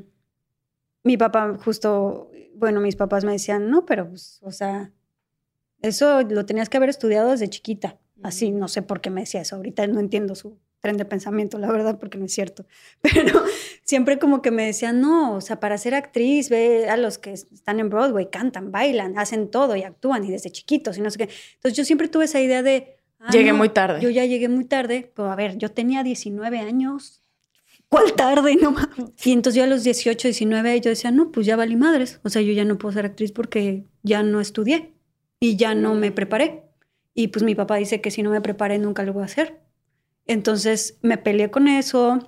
mi 1.04 1.17
papá 1.17 1.58
justo, 1.63 2.32
bueno, 2.56 2.82
mis 2.82 2.95
papás 2.95 3.24
me 3.24 3.32
decían, 3.32 3.69
no, 3.69 3.86
pero, 3.86 4.10
pues, 4.10 4.39
o 4.43 4.52
sea, 4.52 4.91
eso 5.82 6.22
lo 6.24 6.45
tenías 6.45 6.69
que 6.69 6.78
haber 6.78 6.89
estudiado 6.89 7.32
desde 7.32 7.50
chiquita. 7.50 7.98
Así, 8.22 8.52
no 8.52 8.67
sé 8.67 8.82
por 8.82 9.00
qué 9.00 9.10
me 9.10 9.22
decía 9.22 9.41
eso. 9.41 9.56
Ahorita 9.56 9.88
no 9.88 10.00
entiendo 10.00 10.36
su 10.36 10.60
tren 10.82 10.98
de 10.98 11.06
pensamiento, 11.06 11.58
la 11.58 11.72
verdad, 11.72 12.00
porque 12.00 12.18
no 12.18 12.26
es 12.26 12.34
cierto. 12.34 12.65
Pero 13.02 13.44
siempre 13.84 14.20
como 14.20 14.42
que 14.42 14.52
me 14.52 14.65
decían, 14.65 15.02
no, 15.02 15.36
o 15.36 15.42
sea, 15.42 15.60
para 15.60 15.78
ser 15.78 15.94
actriz, 15.96 16.50
ve 16.50 16.89
a 16.89 16.98
los 16.98 17.18
que 17.18 17.34
están 17.34 17.80
en 17.80 17.89
Broadway, 17.89 18.30
cantan, 18.30 18.72
bailan, 18.72 19.18
hacen 19.18 19.50
todo 19.50 19.76
y 19.76 19.84
actúan 19.84 20.24
y 20.24 20.32
desde 20.32 20.50
chiquitos 20.52 20.98
y 20.98 21.02
no 21.02 21.10
sé 21.10 21.18
qué. 21.18 21.30
Entonces 21.56 21.78
yo 21.78 21.86
siempre 21.86 22.08
tuve 22.08 22.26
esa 22.26 22.39
idea 22.39 22.63
de... 22.63 22.98
ah, 23.20 23.30
Llegué 23.32 23.52
no, 23.52 23.58
muy 23.58 23.70
tarde. 23.70 24.00
Yo 24.02 24.10
ya 24.10 24.26
llegué 24.26 24.50
muy 24.50 24.65
tarde, 24.65 25.12
pero 25.15 25.32
a 25.32 25.36
ver, 25.36 25.58
yo 25.58 25.72
tenía 25.72 26.04
19 26.04 26.60
años. 26.60 27.22
¿Cuál 27.89 28.13
tarde? 28.13 28.56
No. 28.62 28.76
Y 29.24 29.32
entonces 29.32 29.56
yo 29.58 29.63
a 29.63 29.68
los 29.68 29.84
18, 29.84 30.28
19, 30.28 30.82
yo 30.82 30.89
decía, 30.89 31.12
no, 31.12 31.32
pues 31.32 31.46
ya 31.46 31.56
valí 31.56 31.76
madres. 31.76 32.20
O 32.24 32.30
sea, 32.30 32.42
yo 32.42 32.54
ya 32.54 32.63
no 32.63 32.78
puedo 32.78 32.94
ser 32.94 33.06
actriz 33.06 33.32
porque 33.32 33.86
ya 34.04 34.24
no 34.24 34.39
estudié 34.39 34.94
y 35.39 35.56
ya 35.56 35.74
no 35.76 35.96
me 35.96 36.12
preparé. 36.12 36.63
Y 37.13 37.30
pues 37.30 37.44
mi 37.44 37.56
papá 37.56 37.76
dice 37.78 38.00
que 38.00 38.12
si 38.12 38.24
no 38.24 38.30
me 38.30 38.42
preparé 38.42 38.78
nunca 38.78 39.04
lo 39.04 39.13
voy 39.13 39.24
a 39.24 39.26
hacer. 39.26 39.60
Entonces 40.30 41.00
me 41.02 41.18
peleé 41.18 41.50
con 41.50 41.68
eso, 41.68 42.20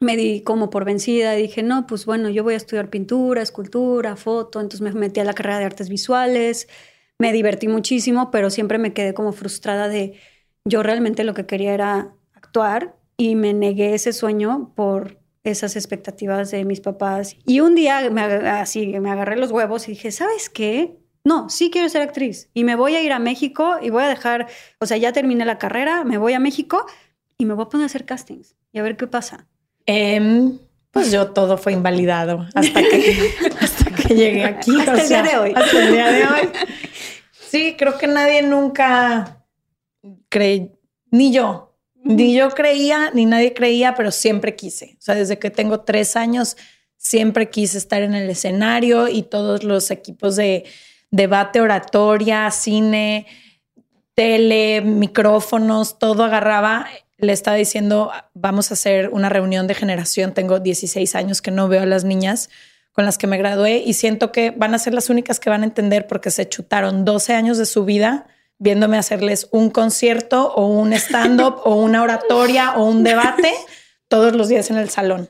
me 0.00 0.16
di 0.16 0.40
como 0.40 0.70
por 0.70 0.86
vencida 0.86 1.38
y 1.38 1.42
dije, 1.42 1.62
no, 1.62 1.86
pues 1.86 2.06
bueno, 2.06 2.30
yo 2.30 2.42
voy 2.42 2.54
a 2.54 2.56
estudiar 2.56 2.88
pintura, 2.88 3.42
escultura, 3.42 4.16
foto. 4.16 4.58
Entonces 4.58 4.80
me 4.80 4.90
metí 4.98 5.20
a 5.20 5.24
la 5.24 5.34
carrera 5.34 5.58
de 5.58 5.66
artes 5.66 5.90
visuales, 5.90 6.66
me 7.18 7.34
divertí 7.34 7.68
muchísimo, 7.68 8.30
pero 8.30 8.48
siempre 8.48 8.78
me 8.78 8.94
quedé 8.94 9.12
como 9.12 9.32
frustrada 9.32 9.86
de 9.88 10.18
yo 10.64 10.82
realmente 10.82 11.24
lo 11.24 11.34
que 11.34 11.44
quería 11.44 11.74
era 11.74 12.14
actuar 12.32 12.96
y 13.18 13.34
me 13.34 13.52
negué 13.52 13.92
ese 13.92 14.14
sueño 14.14 14.72
por 14.74 15.20
esas 15.44 15.76
expectativas 15.76 16.50
de 16.50 16.64
mis 16.64 16.80
papás. 16.80 17.36
Y 17.44 17.60
un 17.60 17.74
día 17.74 18.08
me, 18.08 18.22
así 18.22 18.98
me 18.98 19.10
agarré 19.10 19.36
los 19.36 19.52
huevos 19.52 19.88
y 19.88 19.92
dije, 19.92 20.10
¿sabes 20.10 20.48
qué? 20.48 20.96
No, 21.22 21.50
sí 21.50 21.70
quiero 21.70 21.90
ser 21.90 22.00
actriz 22.00 22.48
y 22.54 22.64
me 22.64 22.76
voy 22.76 22.94
a 22.94 23.02
ir 23.02 23.12
a 23.12 23.18
México 23.18 23.76
y 23.82 23.90
voy 23.90 24.04
a 24.04 24.08
dejar, 24.08 24.46
o 24.78 24.86
sea, 24.86 24.96
ya 24.96 25.12
terminé 25.12 25.44
la 25.44 25.58
carrera, 25.58 26.02
me 26.04 26.16
voy 26.16 26.32
a 26.32 26.40
México 26.40 26.86
y 27.38 27.44
me 27.44 27.54
voy 27.54 27.64
a 27.64 27.68
poner 27.68 27.84
a 27.84 27.86
hacer 27.86 28.04
castings 28.04 28.54
y 28.72 28.78
a 28.78 28.82
ver 28.82 28.96
qué 28.96 29.06
pasa. 29.06 29.46
Em, 29.86 30.58
pues 30.90 31.12
yo 31.12 31.32
todo 31.32 31.58
fue 31.58 31.72
invalidado 31.72 32.46
hasta 32.54 32.80
que, 32.82 33.34
hasta 33.60 33.90
que 33.90 34.14
llegué 34.14 34.44
aquí. 34.44 34.72
Hasta 34.80 35.02
el 35.02 35.08
día 35.08 35.22
de 35.22 35.36
hoy. 35.36 35.52
Hasta 35.54 35.84
el 35.84 35.92
día 35.92 36.10
de 36.10 36.26
hoy. 36.26 36.48
Sí, 37.48 37.76
creo 37.78 37.96
que 37.96 38.08
nadie 38.08 38.42
nunca 38.42 39.46
cree, 40.28 40.72
ni 41.12 41.32
yo, 41.32 41.76
ni 41.94 42.34
yo 42.34 42.50
creía, 42.50 43.12
ni 43.14 43.24
nadie 43.24 43.54
creía, 43.54 43.94
pero 43.94 44.10
siempre 44.10 44.56
quise. 44.56 44.96
O 44.98 45.02
sea, 45.02 45.14
desde 45.14 45.38
que 45.38 45.50
tengo 45.50 45.80
tres 45.80 46.16
años, 46.16 46.56
siempre 46.96 47.48
quise 47.48 47.78
estar 47.78 48.02
en 48.02 48.14
el 48.14 48.28
escenario 48.28 49.06
y 49.08 49.22
todos 49.22 49.62
los 49.62 49.92
equipos 49.92 50.34
de 50.34 50.64
debate, 51.10 51.60
oratoria, 51.60 52.50
cine, 52.50 53.26
tele, 54.14 54.80
micrófonos, 54.80 55.98
todo 55.98 56.24
agarraba. 56.24 56.86
Le 57.18 57.32
estaba 57.32 57.56
diciendo, 57.56 58.10
vamos 58.34 58.70
a 58.70 58.74
hacer 58.74 59.08
una 59.10 59.28
reunión 59.28 59.66
de 59.66 59.74
generación. 59.74 60.34
Tengo 60.34 60.60
16 60.60 61.14
años 61.14 61.40
que 61.40 61.50
no 61.50 61.68
veo 61.68 61.82
a 61.82 61.86
las 61.86 62.04
niñas 62.04 62.50
con 62.92 63.04
las 63.04 63.18
que 63.18 63.26
me 63.26 63.36
gradué 63.36 63.82
y 63.84 63.92
siento 63.92 64.32
que 64.32 64.50
van 64.50 64.74
a 64.74 64.78
ser 64.78 64.94
las 64.94 65.10
únicas 65.10 65.38
que 65.38 65.50
van 65.50 65.62
a 65.62 65.66
entender 65.66 66.06
porque 66.06 66.30
se 66.30 66.48
chutaron 66.48 67.04
12 67.04 67.34
años 67.34 67.58
de 67.58 67.66
su 67.66 67.84
vida 67.84 68.26
viéndome 68.58 68.96
hacerles 68.96 69.48
un 69.50 69.70
concierto 69.70 70.52
o 70.54 70.66
un 70.66 70.92
stand-up 70.94 71.60
o 71.64 71.74
una 71.74 72.02
oratoria 72.02 72.74
o 72.76 72.84
un 72.84 73.04
debate 73.04 73.52
todos 74.08 74.34
los 74.34 74.48
días 74.48 74.70
en 74.70 74.78
el 74.78 74.88
salón. 74.88 75.28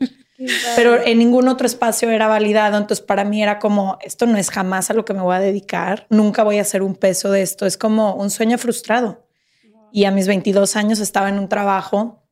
Pero 0.76 1.02
en 1.02 1.18
ningún 1.18 1.48
otro 1.48 1.66
espacio 1.66 2.10
era 2.10 2.28
validado. 2.28 2.76
Entonces 2.76 3.04
para 3.04 3.24
mí 3.24 3.42
era 3.42 3.58
como, 3.58 3.98
esto 4.02 4.26
no 4.26 4.36
es 4.36 4.50
jamás 4.50 4.90
a 4.90 4.94
lo 4.94 5.04
que 5.04 5.14
me 5.14 5.22
voy 5.22 5.34
a 5.34 5.40
dedicar. 5.40 6.06
Nunca 6.10 6.44
voy 6.44 6.58
a 6.58 6.62
hacer 6.62 6.82
un 6.82 6.94
peso 6.94 7.30
de 7.30 7.42
esto. 7.42 7.66
Es 7.66 7.76
como 7.76 8.14
un 8.14 8.30
sueño 8.30 8.58
frustrado. 8.58 9.25
Y 9.92 10.04
a 10.04 10.10
mis 10.10 10.26
22 10.26 10.76
años 10.76 11.00
estaba 11.00 11.28
en 11.28 11.38
un 11.38 11.48
trabajo 11.48 12.22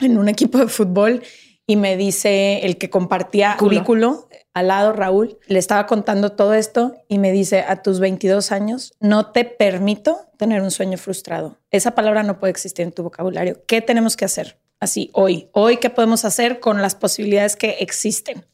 en 0.00 0.18
un 0.18 0.28
equipo 0.28 0.58
de 0.58 0.68
fútbol 0.68 1.22
y 1.66 1.76
me 1.76 1.96
dice 1.96 2.60
el 2.64 2.78
que 2.78 2.88
compartía 2.88 3.56
currículo 3.58 4.28
al 4.54 4.68
lado, 4.68 4.92
Raúl, 4.92 5.38
le 5.46 5.58
estaba 5.58 5.86
contando 5.86 6.32
todo 6.32 6.54
esto 6.54 6.96
y 7.06 7.18
me 7.18 7.30
dice, 7.30 7.60
a 7.60 7.82
tus 7.82 8.00
22 8.00 8.50
años 8.50 8.92
no 8.98 9.30
te 9.30 9.44
permito 9.44 10.18
tener 10.36 10.62
un 10.62 10.72
sueño 10.72 10.98
frustrado. 10.98 11.58
Esa 11.70 11.94
palabra 11.94 12.24
no 12.24 12.40
puede 12.40 12.50
existir 12.50 12.84
en 12.84 12.92
tu 12.92 13.04
vocabulario. 13.04 13.62
¿Qué 13.66 13.82
tenemos 13.82 14.16
que 14.16 14.24
hacer? 14.24 14.58
Así, 14.80 15.10
hoy, 15.12 15.48
hoy, 15.52 15.76
¿qué 15.76 15.90
podemos 15.90 16.24
hacer 16.24 16.58
con 16.58 16.82
las 16.82 16.96
posibilidades 16.96 17.54
que 17.54 17.76
existen? 17.80 18.44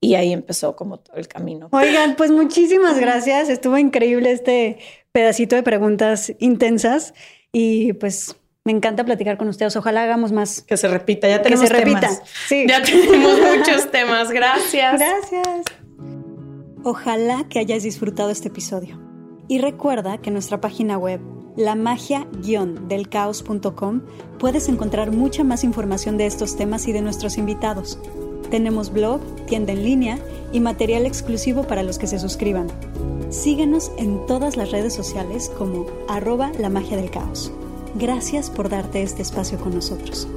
Y 0.00 0.14
ahí 0.14 0.32
empezó 0.32 0.74
como 0.74 0.98
todo 0.98 1.16
el 1.16 1.28
camino. 1.28 1.68
Oigan, 1.70 2.16
pues 2.16 2.30
muchísimas 2.30 2.98
gracias. 2.98 3.48
Estuvo 3.48 3.78
increíble 3.78 4.32
este 4.32 4.78
pedacito 5.12 5.54
de 5.54 5.62
preguntas 5.62 6.32
intensas 6.38 7.14
y 7.58 7.94
pues 7.94 8.36
me 8.66 8.72
encanta 8.72 9.06
platicar 9.06 9.38
con 9.38 9.48
ustedes. 9.48 9.74
Ojalá 9.76 10.02
hagamos 10.02 10.30
más. 10.30 10.60
Que 10.60 10.76
se 10.76 10.88
repita. 10.88 11.26
Ya 11.26 11.40
tenemos 11.40 11.62
que 11.62 11.68
se 11.68 11.72
repita. 11.72 12.10
Sí. 12.46 12.66
Ya 12.68 12.82
tenemos 12.82 13.38
muchos 13.40 13.90
temas. 13.90 14.30
Gracias. 14.30 15.00
Gracias. 15.00 15.64
Ojalá 16.84 17.46
que 17.48 17.58
hayas 17.58 17.82
disfrutado 17.82 18.28
este 18.28 18.48
episodio. 18.48 19.00
Y 19.48 19.56
recuerda 19.56 20.18
que 20.18 20.28
en 20.28 20.34
nuestra 20.34 20.60
página 20.60 20.98
web, 20.98 21.22
la 21.56 21.76
magia-delcaos.com, 21.76 24.02
puedes 24.38 24.68
encontrar 24.68 25.12
mucha 25.12 25.42
más 25.42 25.64
información 25.64 26.18
de 26.18 26.26
estos 26.26 26.58
temas 26.58 26.86
y 26.88 26.92
de 26.92 27.00
nuestros 27.00 27.38
invitados. 27.38 27.98
Tenemos 28.50 28.92
blog, 28.92 29.20
tienda 29.46 29.72
en 29.72 29.84
línea 29.84 30.18
y 30.52 30.60
material 30.60 31.06
exclusivo 31.06 31.64
para 31.64 31.82
los 31.82 31.98
que 31.98 32.06
se 32.06 32.18
suscriban. 32.18 32.68
Síguenos 33.30 33.90
en 33.98 34.24
todas 34.26 34.56
las 34.56 34.70
redes 34.70 34.94
sociales 34.94 35.50
como 35.58 35.86
arroba 36.08 36.52
la 36.58 36.68
magia 36.68 36.96
del 36.96 37.10
caos. 37.10 37.52
Gracias 37.96 38.50
por 38.50 38.68
darte 38.68 39.02
este 39.02 39.22
espacio 39.22 39.58
con 39.58 39.74
nosotros. 39.74 40.28